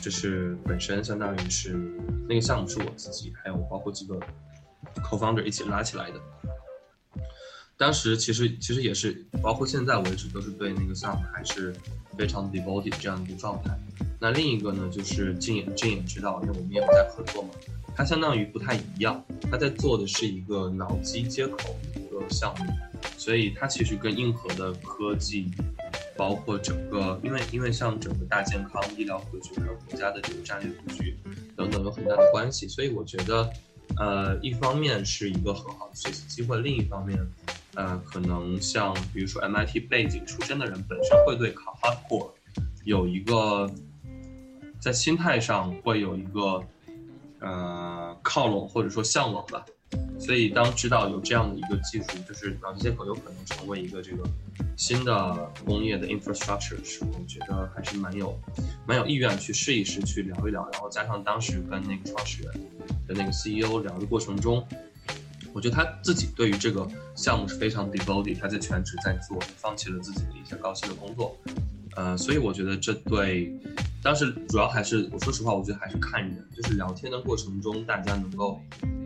[0.00, 1.74] 这是本身相当于是
[2.28, 4.18] 那个项目是我自己，还有包括几个
[5.02, 6.20] co-founder 一起拉起来的。
[7.76, 11.74] 当时其实其实也是，包括现在为止都是对那个项目还是
[12.16, 13.76] 非常 devoted 这样的一个状态。
[14.20, 17.50] 那另一个呢，就是静也静也知道，因为我们也有在合作嘛，
[17.94, 21.58] 它相当于不太一样，它在做的是一个脑机接口
[21.92, 22.72] 的一个项目，
[23.18, 25.50] 所以它其实跟硬核的科技，
[26.16, 31.16] 包括整个，因为因为像整个大健康、医疗格局还有国家的这个战略布局
[31.56, 33.50] 等等有很大的关系，所以我觉得，
[33.98, 37.18] 呃，一方面是一个很好的学习机会，另一方面。
[37.76, 42.32] 呃，可能像比如说 MIT 背景出身的人，本身会对考哈佛
[42.84, 43.68] 有一个
[44.78, 46.62] 在心态上会有一个
[47.40, 49.64] 呃靠拢或者说向往吧。
[50.18, 54.22] 所以当知道有这样的一个技术，就是脑机接口有可能成为一个这个
[54.76, 58.38] 新的工业的 infrastructure 的时候，我觉得还是蛮有
[58.86, 60.68] 蛮有意愿去试一试，去聊一聊。
[60.72, 62.52] 然后加上当时跟那个创始人
[63.06, 64.66] 的那个 CEO 聊的过程中。
[65.52, 71.38] 我觉得他自己对于这个项目是非常 devoted，他在全职在做，放弃了自己的一些高薪的工作，
[71.96, 73.52] 呃，所以我觉得这对
[74.02, 78.60] 当时主要还是我说实话，我觉得还是看人，就是聊天的过程中大家能够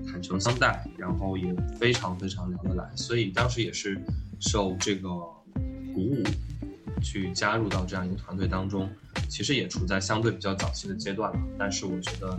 [0.07, 4.01] 坦诚相待，然后也非常非常聊得来，所以当时也是
[4.41, 6.23] 受这个鼓舞
[7.03, 8.89] 去加入到这样一个团队当中，
[9.29, 12.39] 其实也处在相对比较早期的阶段了，但是我觉得。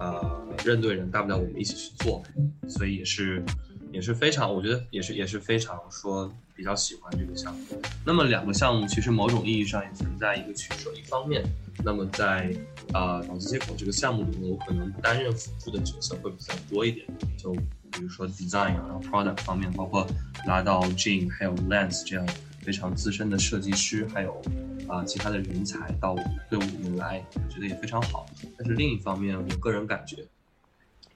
[0.00, 2.22] 呃，认对人，大不了我们一起去做，
[2.68, 3.44] 所以也是，
[3.92, 7.64] 也是非常，我觉得也是，也是非常说比较喜欢这个项目。
[8.04, 11.42] 那么两个项目其实某种意义上也存在一个取舍，一方面，
[11.84, 12.54] 那么在
[12.92, 20.06] 啊脑机接口这个项目里面，我可能担任辅助的角色会比较多一点，就比如说 design 啊，然后 product 方面，包括
[20.46, 22.26] 拉到 Jean 还有 Lance 这样
[22.60, 24.40] 非常资深的设计师，还有。
[24.88, 28.24] 啊，其他的人才到我们队伍里面来，我觉得也非常好。
[28.56, 30.24] 但是另一方面，我个人感觉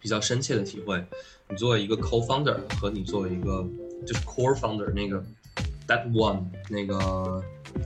[0.02, 1.02] 比较深切的体会，
[1.48, 3.64] 你作为一个 co-founder 和你作为一个
[4.04, 5.22] 就是 core founder 那个
[5.86, 7.40] that one 那个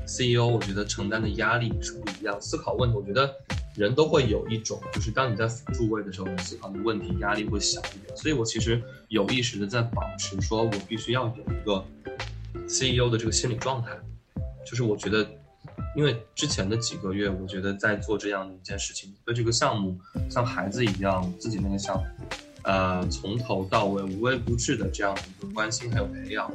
[0.07, 2.41] CEO，我觉得承担的压力是不一样。
[2.41, 3.31] 思考问题，我觉得
[3.75, 8.17] 人都会有一种，就是当你在辅助位的时候，你思考的问题压力会小一点。
[8.17, 11.85] 所以我其实有意识的在保持，说我必须要有一个
[12.65, 13.91] CEO 的这个心理状态，
[14.65, 15.29] 就是我觉得。
[15.97, 22.05] 因为之前的几个月，我觉得在做这样的一件事情，对这个项目像孩子一样，自己那个项目，
[22.65, 26.53] 呃，从头到尾无微不至的这样的一个关心还有培养，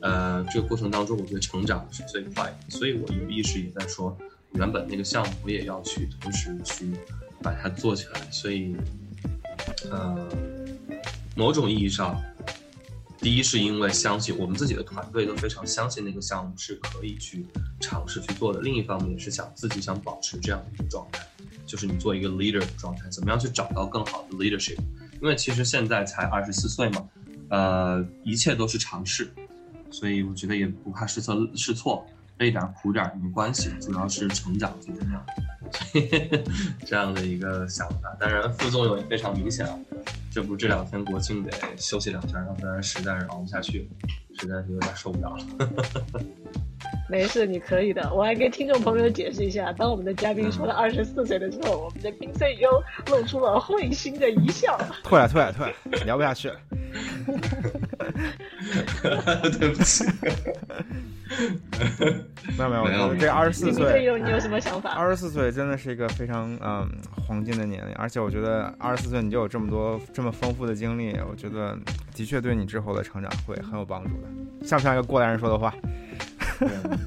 [0.00, 2.56] 呃，这个过程当中，我觉得成长是最快的。
[2.70, 4.16] 所以我有意识也在说，
[4.52, 6.90] 原本那个项目我也要去同时去
[7.42, 8.20] 把它做起来。
[8.30, 8.74] 所以，
[9.90, 10.26] 呃，
[11.36, 12.18] 某种意义上。
[13.20, 17.46] 第一是因为相信我们自己的团队都非常相信那个项目是可以去
[17.78, 18.60] 尝试去做的。
[18.60, 21.22] 另一方面是想自己想保持这样的一个状态，
[21.66, 24.78] 就是你做一个 leader 的状态，怎么样去找到更好的 leadership？
[25.20, 27.06] 因为其实现在才二十四岁嘛，
[27.50, 29.30] 呃，一切都是尝试，
[29.90, 32.06] 所以我觉得也不怕试错试错，
[32.38, 35.26] 累点苦点没关系，主要是成长最重要。
[36.86, 39.78] 这样的一个想法，当然副作用也非常明显啊。
[40.30, 43.90] 这不这两天国庆得休息两天，要不然实在是熬不下去，
[44.38, 45.44] 实在是有点受不了了。
[47.10, 48.14] 没事，你可以的。
[48.14, 54.78] 我还给听众朋友解释一下，当我们的嘉宾说了二十四岁的时候，我们的冰 CEO 露出了会心的一笑。
[55.02, 56.56] 退了，退了，退了，聊不下去了。
[59.58, 60.04] 对不起。
[62.58, 64.90] 没有没有，这二十四岁，你有什么想法？
[64.90, 66.90] 二十四岁真的是一个非常嗯
[67.26, 71.78] 黄金的年龄，而且我觉得二十四岁你就有这么多这么丰富的经历，我觉得
[72.14, 74.66] 的确对你之后的成长会很有帮助的。
[74.66, 75.72] 像不像一个过来人说的话？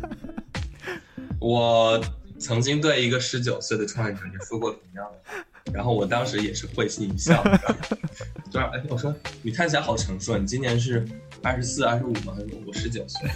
[1.40, 2.02] 我
[2.40, 7.44] 曾经对一个十九岁的创业者也说过同样的，然后我当时也是会心一笑。
[8.54, 11.06] 对，哎，我说你看起来好成熟，你今年是？
[11.46, 12.34] 二十四、二十五吗？
[12.66, 13.30] 我十九岁。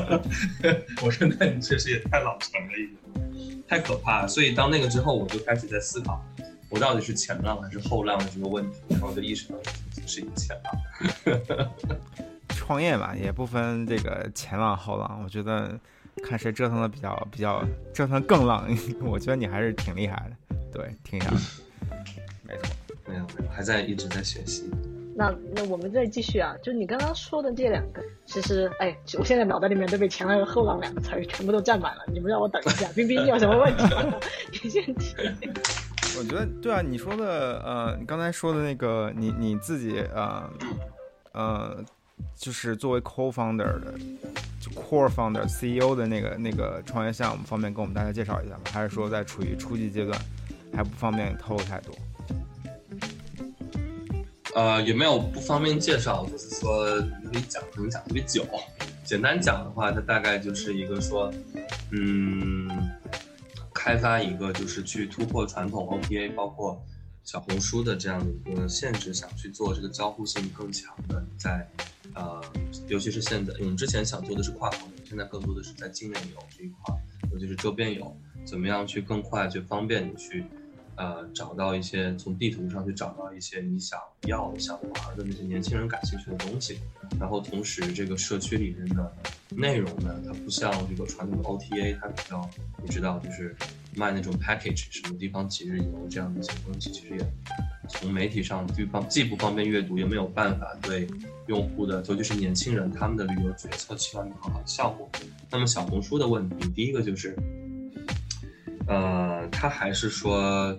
[1.04, 2.86] 我说那你确实也太老成了一
[3.44, 4.28] 点，太可怕了。
[4.28, 6.24] 所以当那个之后，我就开始在思考，
[6.70, 8.78] 我到底是前浪还是后浪的这个问题。
[8.88, 9.58] 然后就意识到
[9.90, 11.70] 自己是一个前浪。
[12.56, 15.20] 创业嘛，也不分这个前浪后浪。
[15.22, 15.78] 我觉得
[16.24, 18.66] 看谁折腾的比较比较折腾更浪。
[19.04, 20.16] 我觉得你还是挺厉害
[20.48, 21.34] 的，对，挺厉害。
[22.42, 22.74] 没错，
[23.08, 24.70] 没有没有，还在一直在学习。
[25.18, 32.02] 那那我们再继续啊，就你刚刚说的这两个，其实哎，我现在脑袋里面都被前浪和后浪两个词儿全部都占满了。
[32.12, 33.84] 你们让我等一下，冰冰你有什么问题？
[34.62, 35.14] 你先提。
[36.18, 40.50] 我觉得对啊，你说的呃，你刚才说的那个，你你自己呃
[41.32, 41.84] 呃，
[42.34, 43.94] 就是作为 co-founder 的，
[44.60, 48.62] 就 core founder CEO 的那个那个创业项目，方便跟我们大家介绍一下吗？
[48.70, 50.18] 还是说在处于初级阶段，
[50.74, 51.94] 还不方便透露太多？
[54.56, 56.24] 呃，有没有不方便介绍？
[56.30, 56.86] 就是说
[57.30, 58.42] 可以讲，可能讲特别久。
[59.04, 61.30] 简单讲的话，它大概就是一个说，
[61.90, 62.66] 嗯，
[63.74, 66.82] 开发一个就是去突破传统 OTA，包括
[67.22, 71.68] 小红书的这样的一个限制，想去做这个交互性更强的，在
[72.14, 72.42] 呃，
[72.88, 76.94] 尤其是现在，我们之前想做的是跨国游，现在更多的是在境内游这一块，
[77.30, 80.46] 尤其是周边游，怎么样去更快、去方便你去。
[80.96, 86.78] 呃，找到一些从地图上去找到一些你想要、想玩的那些年轻人感兴趣的东西，
[87.20, 89.12] 然后同时这个社区里面的
[89.50, 92.48] 内容呢，它不像这个传统的 OTA，它比较
[92.82, 93.54] 你知道，就是
[93.94, 97.32] 卖那种 package，什么地方几日游这样的一些东西，其实也
[97.88, 101.06] 从媒体上对方既不方便阅读，也没有办法对
[101.46, 105.06] 用户的，尤其是年轻人他们的旅游决策起到一个很好的效果。
[105.50, 107.36] 那么小红书的问题，第一个就是。
[108.86, 110.76] 呃，它还是说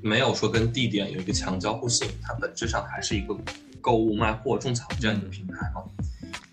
[0.00, 3.36] 没有说跟地点有一个强交互性，它本质上还是一个
[3.80, 5.82] 购物卖货种草这样一个平台嘛。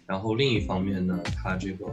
[0.06, 1.86] 然后另一方面呢，它这个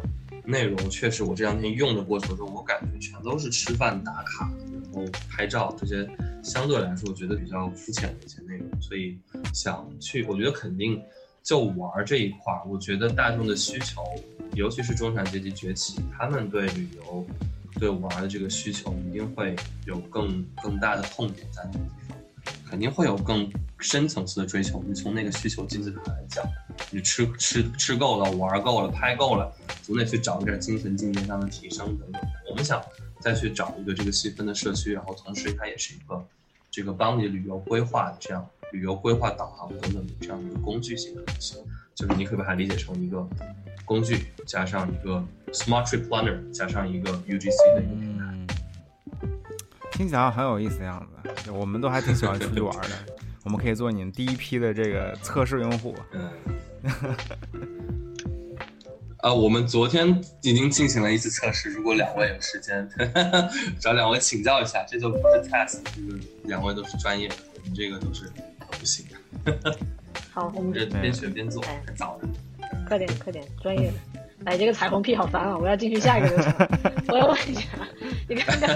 [0.45, 4.51] 内容确实，我这两天用的过程中，我感觉全都是吃饭打卡，
[4.85, 6.09] 然后拍照这些，
[6.43, 8.81] 相对来说我觉得比较肤浅的一些内容。
[8.81, 9.19] 所以
[9.53, 11.03] 想去，我觉得肯定
[11.43, 14.03] 就玩这一块，我觉得大众的需求，
[14.55, 17.27] 尤其是中产阶级崛起，他们对旅游。
[17.79, 19.55] 对玩的这个需求一定会
[19.85, 22.19] 有更更大的痛点在那个地方，
[22.69, 24.83] 肯定会有更深层次的追求。
[24.87, 26.45] 你从那个需求金字塔来讲，
[26.91, 29.53] 你吃吃吃够了，玩够了，拍够了，
[29.83, 32.23] 总得去找一点精神境界上的提升等等。
[32.51, 32.83] 我们想
[33.21, 36.25] 再去找一个这个细分的社区，然后同时它也是一个
[36.71, 41.57] 这个帮你旅游规划的这样旅游规划导航等等的这样一个工具性的东西，
[41.95, 43.29] 就是你可以把它理解成一个。
[43.87, 48.25] 工具加上一个 Smart Trip Planner，加上一个 UGC 的一个平台，
[49.93, 51.51] 听起来很有意思的样子。
[51.53, 52.97] 我们都还挺喜欢出去玩的，
[53.45, 55.95] 我们可以做你们第一批的这个测试用户。
[56.13, 56.31] 嗯。
[59.19, 62.89] 啊，我们昨天已经进行了一次测试，如果两位有时间，
[63.81, 68.31] 找两位请教一下，这就不是 test，就是两位都是专业的，我们这个都是
[68.71, 69.07] 不行
[69.45, 69.79] 的。
[70.33, 72.29] 好，我们 这边学边做，太早了。
[72.87, 73.95] 快点，快点，专业的！
[74.45, 75.59] 哎，这个彩虹屁好烦啊！
[75.59, 76.55] 我要进去下一个流程。
[77.09, 77.63] 我要问一下，
[78.29, 78.71] 你刚刚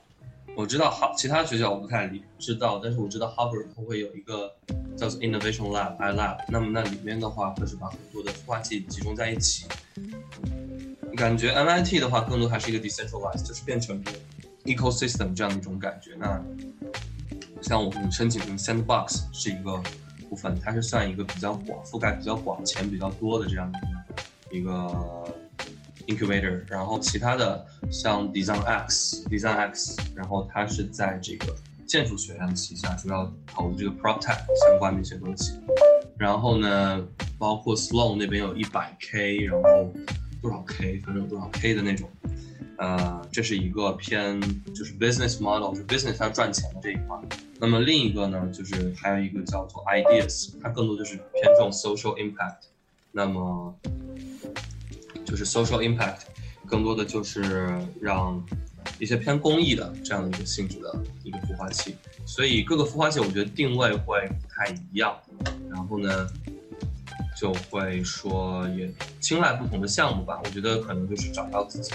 [0.54, 4.54] 我知道哈，其他学校我不太理知道，但是我知道 Harvard 它会有一个
[4.96, 9.66] 叫做 Innovation Lab I Lab，那么那里面的话会是把很多的孵化器集中在一起。
[11.16, 14.02] 感觉 MIT 的话更多还是一个 decentralized，就是变成
[14.64, 16.14] ecosystem 这样的一种感觉。
[16.18, 16.42] 那
[17.62, 19.82] 像我们申请的 Sandbox 是一个
[20.28, 23.78] 部分，它是算一个比较广、覆盖比较广、钱比较多的这样的
[24.50, 25.31] 一个。
[26.16, 31.54] Incubator，然后其他的像 Design X，Design X，然后它是在这个
[31.86, 35.58] 建筑学院旗下，主要投这个 PropTech 相关的一些东西。
[36.18, 37.06] 然后呢，
[37.38, 39.92] 包括 Sloan 那边有一百 K，然后
[40.40, 42.08] 多少 K，反正多少 K 的那种。
[42.78, 44.40] 呃，这是一个偏
[44.74, 47.16] 就是 business model，是 business 它赚钱的这一块。
[47.60, 52.56] 那么另一个呢，就是还有一个叫做 Ideas，它更多就是偏重 social impact。
[53.12, 53.72] 那么
[55.32, 56.18] 就是 social impact，
[56.66, 58.38] 更多的就是让
[58.98, 65.18] 一些偏公益的这样的一个性质的一个孵化器，所以各个孵化器我觉得定位会不太一样，
[65.70, 66.28] 然后呢，
[67.40, 70.38] 就会说也青睐不同的项目吧。
[70.44, 71.90] 我觉得可能就是找到自己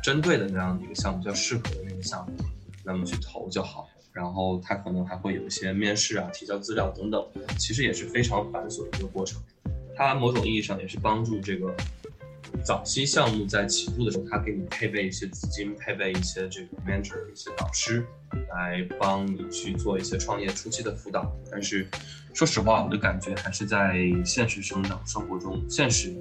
[0.00, 2.32] 针对的那样的一个项目，比较适合的那个项目，
[2.84, 3.88] 那么去投就好。
[4.12, 7.20] 然后它可能还会有一些面试啊、提交资料等等，
[7.58, 9.42] 其实也是非常繁琐的一个过程。
[9.96, 11.74] 它某种意义上也是帮助这个。
[12.64, 18.06] 早期项目在起步的时候，他给你配备一些资金，配备一些这个 mentor 一些导师，
[18.50, 21.34] 来帮你去做一些创业初期的辅导。
[21.50, 21.88] 但是，
[22.32, 26.14] 说实话，我的感觉还是在现实生长生活中、现实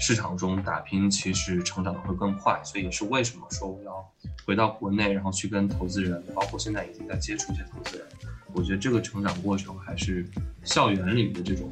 [0.00, 2.58] 市场中打拼，其实成长的会更快。
[2.64, 4.10] 所以也是为什么说我要
[4.46, 8.06] 回到国内，然后去跟投资人，包括现在已经在接触一些投资人。
[8.54, 10.26] 我觉得这个成长过程还是
[10.64, 11.70] 校园里的这种。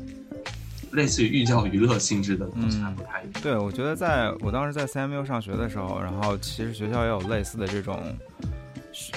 [0.93, 3.43] 类似于寓教于乐性质的东西还不太一样。
[3.43, 7.99] 对，我觉得在我当时在 CMU 上学的时候，然后其实学校也有类似的这种，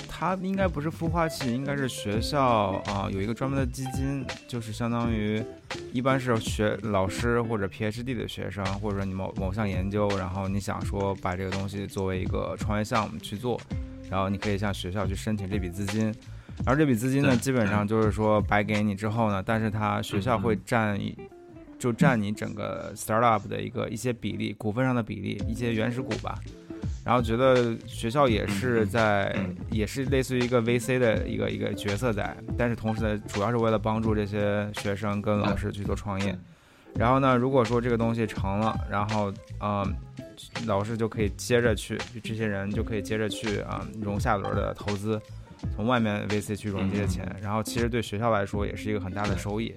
[0.08, 5.44] 它应该不是孵化器，应该是学校啊有一个专门的基金，就是相当于
[5.92, 13.60] 一般是学老师或者 PhD 的学生，或者说你某某项研究，然后你想说把这个东西作为一个创业项目去做，
[14.10, 16.14] 然后你可以向学校去申请这笔资金。
[16.64, 21.18] 然后这笔资金呢，基本上就是说白给你之后呢，但是它学校会占一，
[21.84, 26.40] 就占你整个 startup 的一个一些比例，股份上的比例，一些原始股吧。
[27.04, 36.34] 然后觉得学校也是在，嗯也是类似于一个 VC 的一个一个角色在，但是同时呢，主要是为了帮助这些学生跟老师去做创业。
[36.96, 39.94] 然后呢，如果说这个东西成了，然后啊、呃
[40.66, 45.22] 老师就可以接着去，这些人就可以接着去啊、融下轮的投资，
[45.76, 49.76] 从外面 VC 去融这些钱，然后其实对学校来说也是一个很大的收益。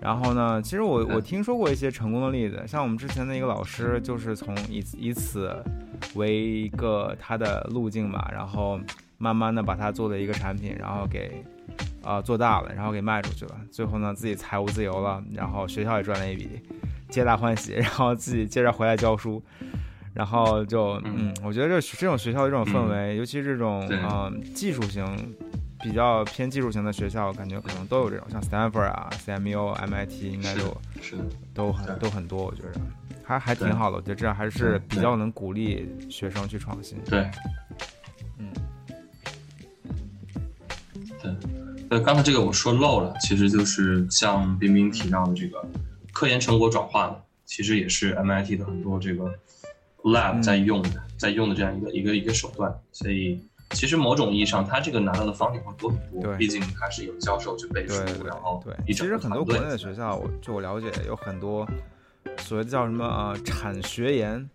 [0.00, 5.54] 然后呢，其实我我听说过一些成功的例子，像我们之前的一个老师，就是从以以此
[6.14, 8.80] 为一个他的路径吧，然后
[9.18, 11.44] 慢慢的把它做的一个产品，然后给
[12.02, 16.48] 啊、做大了，然后给卖出去了，最后呢自己财务自由了，然后学校也赚了一笔，
[17.08, 19.42] 皆大欢喜，然后自己接着回来教书。
[20.14, 25.04] 然后就嗯，我觉得这这种学校的这种氛围，尤其这种对嗯、技术型
[25.82, 31.24] 比较偏技术型的学校，感觉可能都有这种，像 Stanford 啊、CMU、MIT 应该是都是的，
[31.54, 32.80] 都很都很多，我觉得
[33.24, 33.96] 还还挺好的。
[33.96, 36.98] 我觉得这样还是比较能鼓励学生去创新。
[37.04, 37.30] 对，
[38.38, 38.52] 嗯，
[41.22, 41.36] 对，
[41.88, 45.64] 那，刚才这个我说漏了，其实就是像冰冰提到的这个
[46.12, 49.32] 科研成果转化的，其实也是 MIT 的很多这个
[50.02, 50.42] lab 嗯。
[50.42, 52.74] 在用的，在用的这样一个一个一个手段。
[52.90, 57.94] 所以其实某种意义上，他这个拿到的 funding 会多很多，对毕竟他是有教授去背书
[58.64, 61.68] 对，对其实很多国内的学校，我就我了解有很多
[62.38, 64.48] 所谓的叫什么呃产学研。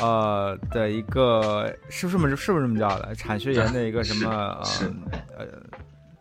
[0.00, 3.12] 呃的一个是不是这么是不是这么叫的？
[3.16, 4.30] 产学研的一个什么
[5.36, 5.46] 呃呃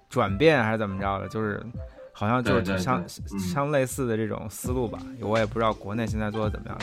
[0.09, 1.27] 转变还是怎么着的？
[1.29, 1.63] 就是
[2.11, 4.97] 好像就是相相类似的这种思路吧。
[5.21, 6.77] 我也不知道国内现在做的怎么样。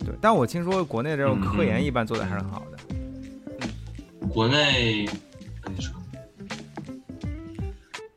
[0.00, 2.95] 对，但我听说国内这种嗯科研嗯一般做的还是很好的。
[4.28, 5.06] 国内
[5.62, 5.94] 跟你说，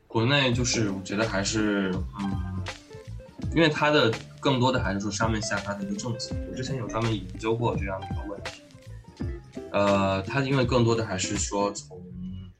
[0.06, 2.62] 国内就是我觉得还是嗯，
[3.54, 6.34] 因为它的更多的还是说上面下发的一个政策。
[6.50, 8.62] 我之前有专门研究过这样的一个问题。
[9.72, 11.98] 呃，它因为更多的还是说从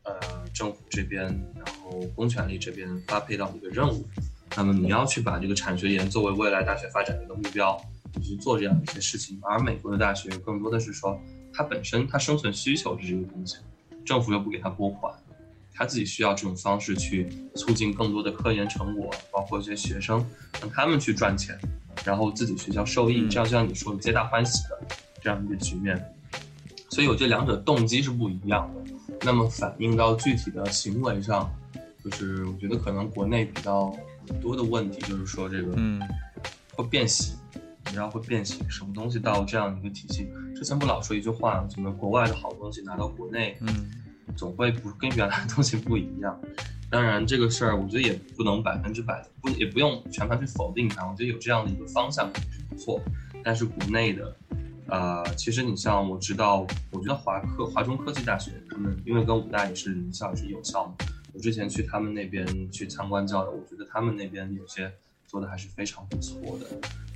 [0.04, 0.12] 呃
[0.54, 1.24] 政府这边，
[1.54, 4.08] 然后公权力这边发配到一个任务，
[4.56, 7.78] 那么你要去把这个产学研作为未来大学发展的一个目标，
[8.14, 9.38] 你去做这样一些事情。
[9.42, 11.20] 而美国的大学更多的是说，
[11.52, 13.56] 它本身它生存需求是这个东西，
[14.04, 15.12] 政府又不给他拨款，
[15.74, 20.24] 他自己需要这种方式去促进更多的科研成果，包括一些学生
[20.60, 21.58] 让他们去赚钱，
[22.04, 26.02] 然后自己学校受益，嗯这样就像你说的皆大欢喜的这样一个局面。
[26.88, 28.92] 所以我觉得两者动机是不一样的。
[29.22, 31.48] 那么反映到具体的行为上，
[32.04, 33.94] 就是我觉得可能国内比较
[34.40, 36.00] 多的问题就是说这个嗯
[36.74, 37.36] 会变形，
[37.84, 40.28] 你知道会变形，什么东西到这样一个体系，
[40.60, 43.90] 之前不老说一句话，什么国外的好东西拿到国内，嗯
[44.36, 46.38] 总会不跟原来的东西不一样。
[46.90, 51.06] 当然，这个事儿我觉得也不能百分之百不也不用全盘去否定它。
[51.06, 53.00] 我觉得有这样的一个方向是不错，
[53.42, 54.36] 但是国内的，
[54.88, 60.94] 呃，其实你像我知道，我觉得华科华中科技大学他们因为跟武大也是名校也是有校嘛，
[61.32, 64.92] 我之前去他们那边去参观交流，我觉得他们那边有些
[65.26, 66.66] 做的还是非常不错的。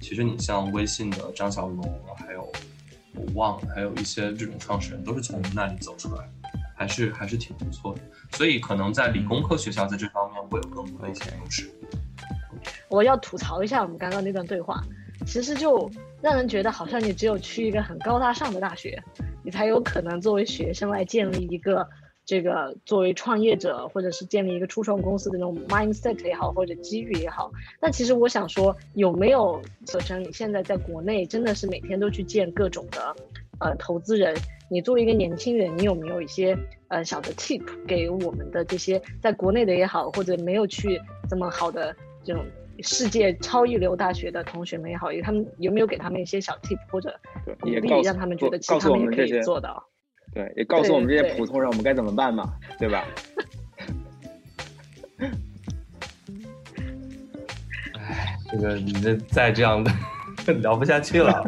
[0.01, 2.51] 其实你像微信的张小龙，还有
[3.15, 6.29] 我忘了，还有一些这种创始人都是从那里走出来。
[6.77, 8.01] 还是还是挺不错的，
[8.33, 11.71] 所以可能在理工科学校在这方面会有更多的一些优势。
[12.89, 14.83] 我要吐槽一下我们刚刚那段对话，
[15.25, 15.89] 其实就
[16.21, 19.01] 让人觉得好像你只有去一个很高大上的大学，
[19.45, 21.89] 你才有可能作为学生来建立一个
[22.27, 27.53] 这个作为创业者或者是建立一个初创公司的那种 mindset 也好，或者机遇也好。
[27.81, 33.15] 那其实我想说，有没有小陈你现在在国内真的是每天都去见各种的
[33.61, 34.35] 呃投资人？
[34.71, 36.57] 你作为一个年轻人，你有没有一些
[36.89, 40.99] 呃小的 tip 给我们的这些在国内的也好，或者没有去
[41.29, 41.95] 这么好的
[42.25, 42.43] 这种
[42.81, 47.15] 世界超一流大学的同学们也好，他们有没有给他们一些小 tip 或者
[47.45, 49.87] 对，鼓励让他们觉得其实他们也可以做到？
[50.35, 53.07] 对，也告诉我们这些普通人我们该怎么办嘛，对吧？
[57.97, 59.93] 哎，这个你这再这样的
[60.61, 61.45] 聊不下去了。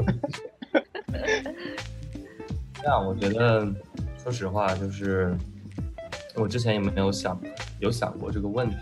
[2.74, 3.66] 这样，我觉得，
[4.22, 5.37] 说实话，就是
[6.37, 7.41] 我之前也没有想
[7.80, 8.76] 有想过这个问题。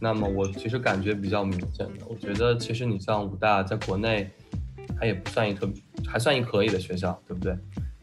[0.00, 4.28] 那么我其实感觉比较明显的，我觉得其实你像武大在国内，
[4.98, 5.70] 它也不算一特
[6.08, 7.56] 还算一可以的学校，对不对？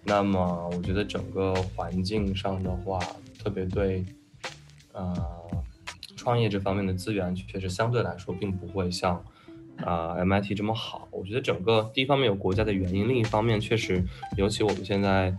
[0.07, 2.97] 那么我觉得整个环境上的话，
[3.43, 4.05] 特别对，
[4.93, 5.13] 呃，
[6.15, 9.21] 创业这方面的资源确实相对来说并不会像
[9.83, 11.09] 啊、MIT 这么好。
[11.11, 14.01] 我觉得整个第一方面有国家的原因，另一方面确实，
[14.37, 15.35] 尤其我们现在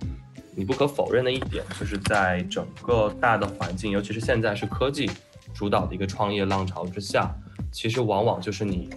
[0.54, 5.10] 你不可否认的一点，就是在整个大的环境，尤其是现在是科技
[5.54, 7.34] 主导的一个创业浪潮之下，
[7.72, 8.90] 其实往往就是你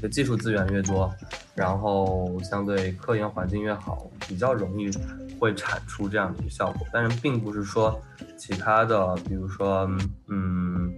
[0.00, 1.12] 的技术资源越多，
[1.54, 4.90] 然后相对科研环境越好，比较容易
[5.38, 6.86] 会产出这样的一个效果。
[6.92, 8.00] 但是并不是说
[8.36, 9.88] 其他的，比如说
[10.28, 10.92] 嗯，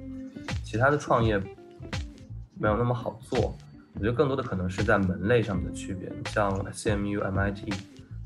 [0.64, 1.38] 其他的创业
[2.59, 3.57] 没有那么好做。
[3.94, 7.72] 我觉得更多的可能是在门类上面的区别，像 CMU、MIT，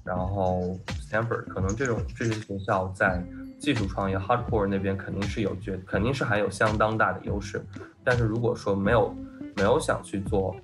[0.04, 3.24] 然后 Stanford，可能这种这些学校在
[3.58, 7.64] 技术创业 hardcore 那边肯定是有绝，肯定是还有相当大的优势。
[8.04, 9.16] 但是如果说没有
[9.56, 10.54] 没有想去做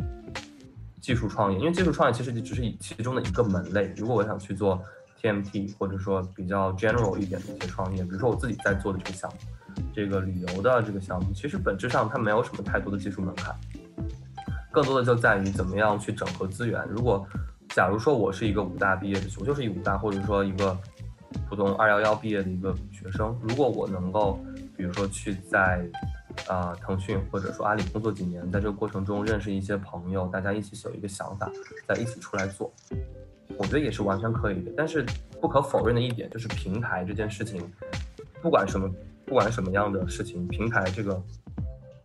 [1.00, 3.92] 技术创业，因为技术创业其实只是其中的一个门类。
[3.96, 4.82] 如果我想去做
[5.20, 13.54] TMT，或者说比较 general 一点的一些创业，比如说我自己在做的这个项目，这个旅游的这个项目，其实本质上它没有什么太多的技术门槛。
[14.70, 16.80] 更多的就在于怎么样去整合资源。
[16.88, 17.26] 如果
[17.70, 20.76] 假如说我是一个武大毕业的，我就是一武大或者说一个
[21.48, 24.38] 普通二幺幺毕业的一个学生，如果我能够，
[24.76, 25.84] 比如说去在
[26.46, 31.50] 啊腾讯或者说阿里工作几年，在这个过程中认识一些朋友，大家一起有一个想法，
[31.86, 32.72] 再一起出来做，
[33.56, 34.72] 我觉得也是完全可以的。
[34.76, 35.04] 但是
[35.40, 37.62] 不可否认的一点就是平台这件事情，
[38.40, 38.88] 不管什么
[39.26, 41.20] 不管什么样的事情，平台这个。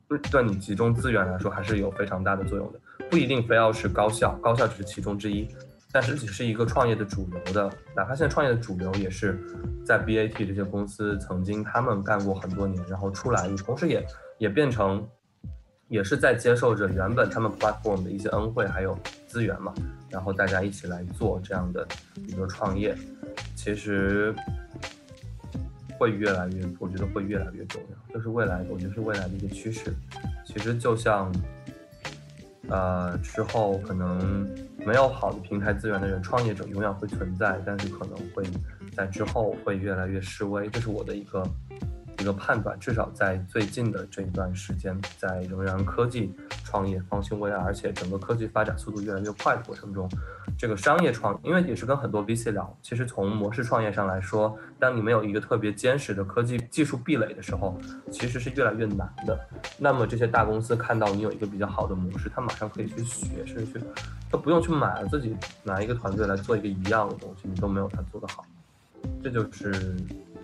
[0.06, 2.80] 对对你集中资源来说，还是有非常大的作用的。
[3.10, 5.48] 不一定非要是高校，高校只是其中之一。
[5.92, 9.40] 但是只是一个创业的主流的，哪怕现在创业的主流也是
[9.86, 14.06] 在 BAT 这些公司曾经他们干过很多年，然后出来，你同时也
[14.38, 15.08] 也变成，
[15.88, 19.74] 也是在接受着原本他们 platform 的一些恩惠还有资源嘛，
[20.10, 21.88] 然后大家一起来做这样的
[22.28, 22.96] 一个创业，
[23.56, 24.36] 其实。
[26.00, 29.94] 会越来越，我觉得会越来越重要，就是未来，我觉得是未来的一个趋势。
[30.44, 31.32] 其实就像，
[32.68, 34.46] 呃，之后可能
[34.80, 38.44] 没有好的平台资源的人，创业者永远会存在，但是可能会
[38.98, 41.48] 在之后会越来越示威，这是我的一个。
[42.24, 50.10] 一个判断，至少在最近的这一段时间，在仍然科技创业方兴未艾，而且整个科技发展速度越来越快的过程中，
[50.58, 57.78] 这个商业创，因为也是跟很多 VC 聊，其实从模式创业上来说，当你没有一个特别坚实的科技技术壁垒的时候，
[58.10, 59.38] 其实是越来越难的。
[59.78, 63.82] 那么这些大公司看到你有一个比较好的模式，他马上可以去学，甚至去，
[64.32, 68.46] 他不用去买了，自己拿一个团队来做一个一样的东西，你都没有他做得好，
[69.22, 69.98] 这就是。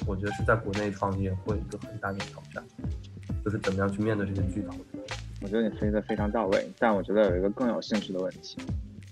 [0.07, 2.63] 我觉得是在国内创业会一个很大的挑战，
[3.43, 4.73] 就是怎么样去面对这些巨头。
[5.41, 8.57] 我觉得你分析的非常到位，但我觉得有一个更有兴趣的问题。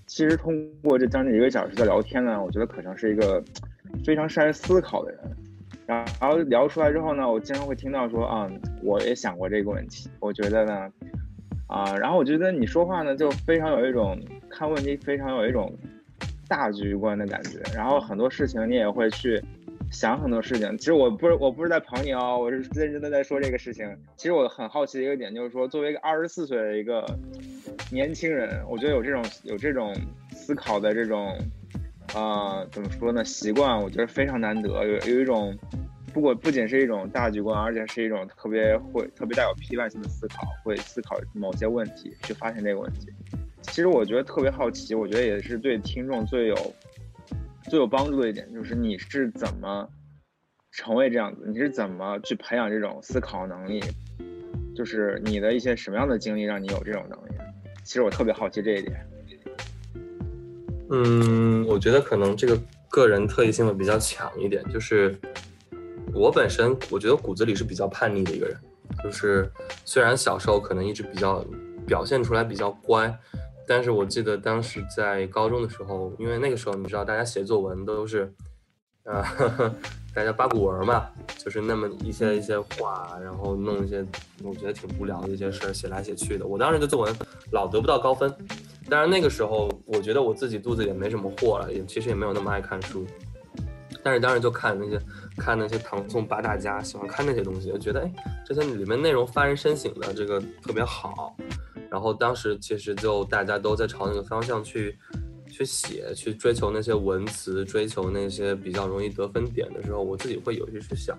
[0.07, 3.43] 其实通过这将近一个小时的聊天呢，我觉得可成是一个
[4.03, 5.19] 非常善于思考的人。
[5.85, 8.49] 然后聊出来之后呢，我经常会听到说啊，
[8.81, 10.09] 我也想过这个问题。
[10.19, 10.91] 我觉得呢，
[11.67, 14.19] 啊，然后我觉得你说话呢就非常有一种
[14.49, 15.73] 看问题非常有一种
[16.47, 17.59] 大局观的感觉。
[17.73, 19.41] 然后很多事情你也会去。
[19.89, 23.97] 想很多事情，其实我不是我不是在捧你哦，我是认真的在说这个事情。
[24.15, 27.05] 其实我很好奇的一个点就是说，作为一个二十四岁的一个
[27.91, 29.95] 年轻人，我觉得有这种有这种
[30.31, 31.35] 思考的这种，
[32.13, 33.23] 呃，怎么说呢？
[33.23, 34.69] 习惯，我觉得非常难得。
[34.85, 35.57] 有有一种，
[36.13, 43.07] 不过不仅是一种大局观，而且是一种特别会特别带有批判性的思考，会思考某些问题，去发现这个问题。
[43.61, 46.55] 其实我觉得特别好奇，我觉得也是对听众最有。
[47.69, 49.87] 最有帮助的一点就是你是怎么
[50.71, 51.45] 成为这样子？
[51.47, 53.81] 你是怎么去培养这种思考能力？
[54.75, 57.31] 就是你的一些什么样的经历让你有这种能力？
[57.83, 59.05] 其实我特别好奇这一点。
[60.89, 62.57] 嗯，我觉得可能这个
[62.89, 64.63] 个人特异性会比较强一点。
[64.71, 65.13] 就是
[66.13, 68.55] 我本身，我觉得骨子里是比较叛逆的一个人。
[69.03, 69.49] 就是
[69.83, 71.43] 虽然小时候可能一直比较
[71.85, 73.13] 表现出来比较乖。
[73.67, 78.33] 但是我记得当时在高中的时候，因为那个时候你知道，大家写作文都是，
[79.03, 79.21] 啊，
[80.15, 84.05] 大家八股文嘛，就是那么一些一些话，然后弄一些
[84.41, 86.47] 我觉得挺无聊的一些事儿，写来写去的。
[86.47, 87.13] 我当时的作文
[87.51, 88.33] 老得不到高分，
[88.89, 93.05] 但是那个时候我觉得我自己肚子也没什么货了，也其实也没有那么爱看书，
[94.01, 94.97] 但是当时就看那些
[95.37, 98.13] 看那些唐宋八大家，喜欢看那些东西，就觉得哎，
[98.45, 101.35] 这些里面内容发人深省的，这个特别好。
[101.89, 104.97] 然后当时其实就大家都在朝那个方向去，
[105.49, 111.17] 去写，去追求那些文词，追求那些比较容易得分点的时候，我自己会有去想，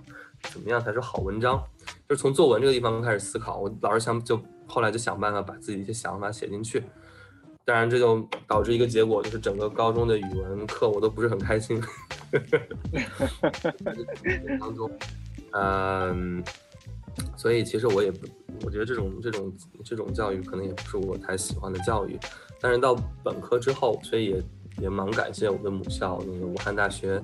[0.53, 1.62] 怎么样才是好文章？
[2.09, 3.59] 就是从作文这个地方开始思考。
[3.59, 6.83] 我老是想，就后来就想办法把自己一些想法写进去。
[7.64, 11.83] 当然这就导致一个结果，就是整个高中的语文课我都不是很开心。
[14.61, 14.91] 当中，
[15.53, 16.45] 嗯。
[17.37, 18.27] 所以其实我也不，
[18.64, 19.53] 我觉得这种这种
[19.85, 22.19] 这种教育可能也不是我太喜欢的教育。
[22.61, 24.43] 但是到本科之后，所以也
[24.83, 27.23] 也蛮感谢我的母校那个武汉大学，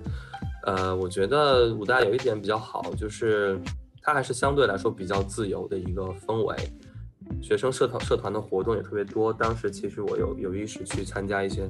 [0.65, 3.61] 呃，我觉得武大有一点比较好，就是
[4.01, 6.57] 它还是相对来说比较自由的一个氛围，
[7.43, 9.33] 学生社团社团的活动也特别多。
[9.33, 11.69] 当时其实我有有意识去参加一些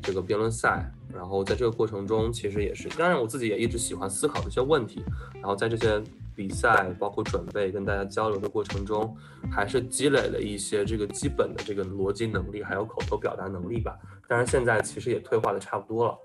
[0.00, 6.02] 这个辩论赛，然后在这个过程中，其实也是，当然我自己也一直喜欢思考这些问题，然后在这些
[6.34, 9.16] 比赛包括准备跟大家交流的过程中，
[9.50, 13.96] 还是积累了一些这个基本的这个逻辑能力，还有口头表达能力吧。
[14.26, 16.18] 当然现在其实也退化的差不多了。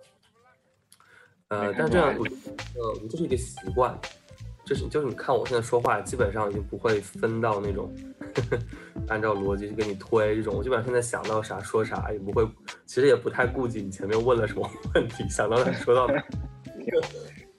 [1.50, 2.36] 呃，但这样我觉
[2.76, 3.98] 得，呃，这是一个习惯，
[4.68, 7.90] 就是就是你看我现在说话，基本上已经不会分到那种
[8.36, 8.60] 呵呵
[9.08, 12.46] 按照逻辑去给你推这种，我基本上现在想到啥说啥，也不会，
[12.86, 16.22] 其实也不太顾及你前面问了什么问题，想到哪说到哪。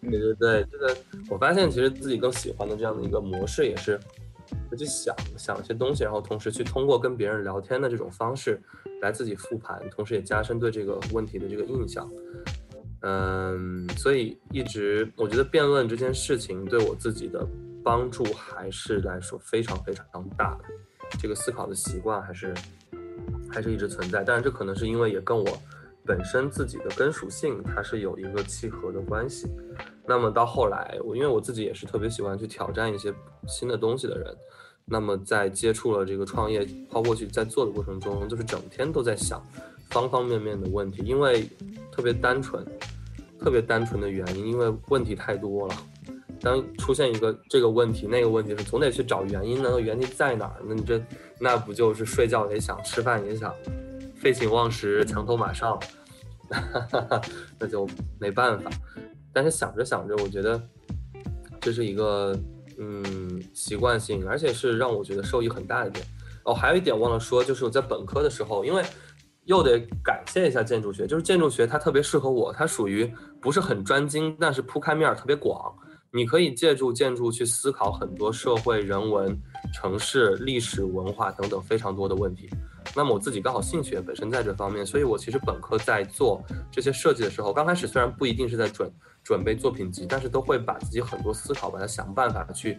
[0.01, 0.97] 对对对，这个
[1.29, 3.99] 我发现其实自己更喜欢的这样的一个模式，也是
[4.71, 8.61] 会去想想一些东西，然后同时去通过跟别人聊天的这种方式
[9.03, 12.09] 来自己复盘，同时也加深对这个问题的这个印象。
[13.03, 17.47] 嗯，所以一直我觉得辩论这件事情对我自己的
[17.85, 20.05] 帮助还是来说非常非常
[20.37, 20.65] 大的，
[21.21, 22.53] 这个思考的习惯还是
[23.49, 24.25] 还是一直存在。
[24.25, 25.47] 但是这可能是因为也跟我
[26.05, 29.47] 本身自己的根属性它是有一个契合的关系。
[30.05, 33.15] 那么到后来，我因为我自己也是特别喜欢去挑战一些
[33.47, 34.37] 新的东西的人，
[34.85, 39.41] 那么在接触了这个创业抛过去在做的过程中，就是整天都在想。
[39.91, 41.49] 方方面面的问题，因为
[41.91, 42.65] 特别单纯，
[43.41, 45.75] 特别单纯的原因，因为问题太多了。
[46.41, 49.61] 当出现一个这个问题、那个问题时，总得去找原因。
[49.61, 50.63] 那个原因在哪儿？
[50.65, 51.03] 那你这
[51.41, 53.53] 那不就是睡觉也想，吃饭也想，
[54.17, 55.77] 废寝忘食，墙头马上，
[57.59, 57.89] 那就
[58.21, 58.71] 没办法。
[59.33, 60.63] 但是想着想着，我觉得
[61.61, 62.39] 这是一个
[62.79, 66.07] 嗯习惯性，而且是让我觉得受益很大的点。
[66.45, 68.83] 哦，还有一点忘了说，就是我在本科的时候，因为。
[69.49, 75.75] 又得感谢一下建筑学，就是建筑学它特别适合我，它属于不是很专精，但是铺开面儿特别广。
[76.11, 79.35] 你可以借助建筑去思考很多社会、人文、
[79.73, 82.51] 城市、历史文化等等非常多的问题。
[82.95, 88.93] 那么我自己刚好兴趣也本身在这方面，所以我其实本科在做这些设计的时候，刚开始虽然不一定是在准
[89.25, 92.79] 准备作品集，但是都会把自己很多思考，把它想办法去。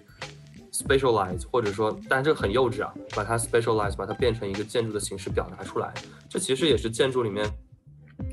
[0.79, 5.93] specialize，或者说，但这个很幼稚啊，把它 specialize，把它变成一个建筑的形式表达出来，
[6.29, 7.45] 这其实也是建筑里面，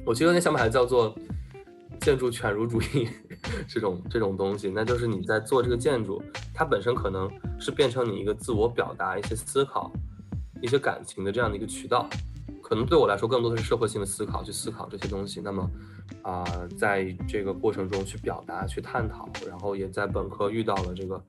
[0.04, 1.12] 我记得那想法还叫做
[2.00, 3.08] 建筑犬儒主义
[3.66, 6.22] 这种这种东西，那就是你在做这个建筑，
[6.54, 7.28] 它本身可能
[7.58, 9.92] 是变成你一个自我表达、一些思考、
[10.62, 12.08] 一些感情的这样的一个渠道，
[12.62, 15.40] 可能对我来说更多的是社会性的思考，去思考这些东西。
[15.40, 15.68] 那么
[16.22, 16.44] 啊，
[16.78, 21.20] 在这个过程中去表达、去探讨，然后也在本科遇到了这个。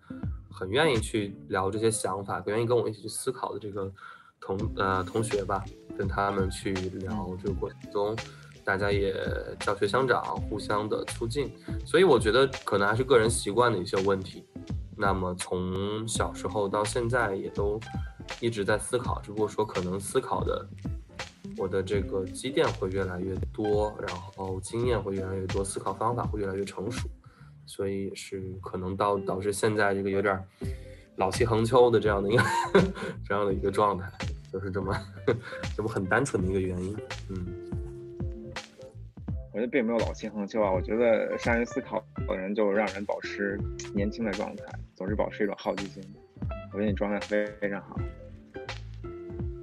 [0.57, 3.91] 很愿意去聊这些想法，愿意跟我一起去思考的这个
[4.39, 5.63] 同呃同学吧，
[5.95, 8.15] 跟他们去聊这个过程中，
[8.65, 9.13] 大家也
[9.59, 11.53] 教学相长，互相的促进，
[11.85, 14.43] 所以我觉得可能还是个人习惯的一些问题。
[14.95, 17.79] 那么从小时候到现在也都
[18.39, 20.67] 一直在思考，只不过说可能思考的
[21.55, 27.07] 我的这个积淀会越来越多，然后经验会越来越多，思考方法会越来越成熟。
[27.67, 30.41] 所以是可能到导致现在这个有点
[31.17, 32.43] 老气横秋的这样的一个
[33.27, 34.09] 这样的一个状态，
[34.51, 34.95] 就是这么
[35.75, 36.97] 这么很单纯的一个原因。
[37.29, 37.45] 嗯，
[39.53, 43.59] 我觉得并没有老气横秋啊，我觉得善于思考的人就让人保持
[43.93, 44.63] 年轻的状态，
[44.95, 46.03] 总是保持一种好奇心。
[46.71, 47.97] 我觉得你状态非非常好。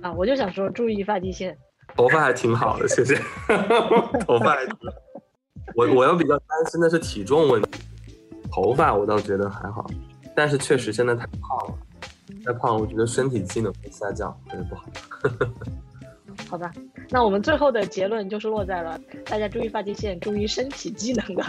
[0.02, 1.56] 啊，我就想说注意发际线，
[1.96, 3.14] 头发还挺好的，谢谢。
[4.26, 4.56] 头发，
[5.76, 7.80] 我我要比较担心的是体重问题。
[8.54, 9.84] 头发我倒觉得还好，
[10.36, 11.74] 但是确实现在太胖了，
[12.46, 14.84] 太胖，我觉得身体机能会下降，特别不好。
[16.48, 16.70] 好吧，
[17.10, 21.44] 那我们最后的结论就是落在了大家注意发际线、注意身体机能的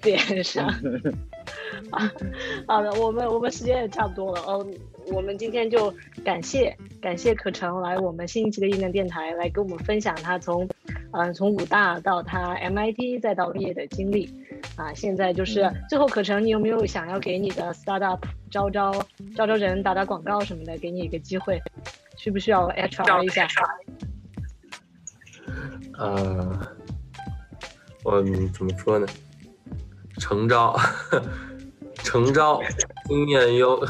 [0.00, 0.66] 点上。
[1.90, 2.10] 啊，
[2.66, 4.66] 好的，我们我们时间也差不多了哦，
[5.08, 5.92] 我们今天就
[6.24, 10.68] 感谢感谢可成来我们新一期的意念电台来跟我们分享他从
[11.12, 14.32] 嗯从武大到他 MIT 再到毕业的经历。
[14.76, 18.18] 啊，现在就是最后，可成，你有没有想要给你的 startup
[18.50, 18.92] 招招
[19.34, 21.60] 招招人、打打广告什么的，给你一个机会，
[22.16, 23.46] 需不需要 HR 一下？
[25.98, 26.58] 呃，
[28.04, 29.06] 我怎么说呢？
[30.18, 30.78] 诚招，
[32.02, 32.60] 诚招，
[33.06, 33.82] 经验优。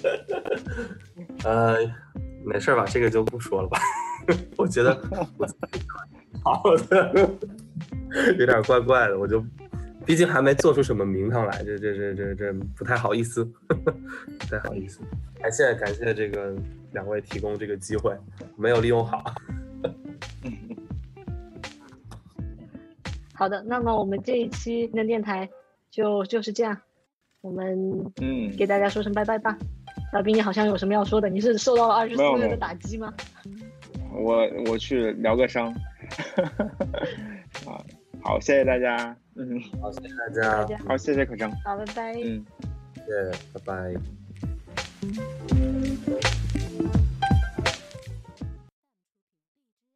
[1.44, 1.76] 呃，
[2.44, 2.84] 没事吧？
[2.86, 3.78] 这个就不说了吧。
[4.56, 4.94] 我觉得
[6.42, 7.30] 好的，
[8.38, 9.44] 有点怪怪的，我就。
[10.06, 14.98] 毕竟还没做出什么名堂来，这这这这这不太好意思，不太好意思。
[15.38, 16.56] 感谢感谢这个
[16.92, 18.16] 两位提供这个机会，
[18.56, 19.22] 没有利用好。
[23.34, 25.48] 好的，那么我们这一期的电台
[25.90, 26.76] 就就是这样，
[27.42, 29.56] 我们嗯，给大家说声拜拜吧。
[30.12, 31.28] 大兵，你好像有什么要说的？
[31.28, 33.12] 你是受到了二十四没有没有岁的打击吗？
[34.12, 35.72] 我我去疗个伤。
[37.66, 37.78] 啊，
[38.22, 39.16] 好，谢谢大家。
[39.36, 41.50] 嗯，好，谢谢大家，大家好，谢谢可成。
[41.64, 42.12] 好，拜拜。
[42.14, 42.44] 嗯。
[42.96, 43.94] 谢谢，拜拜。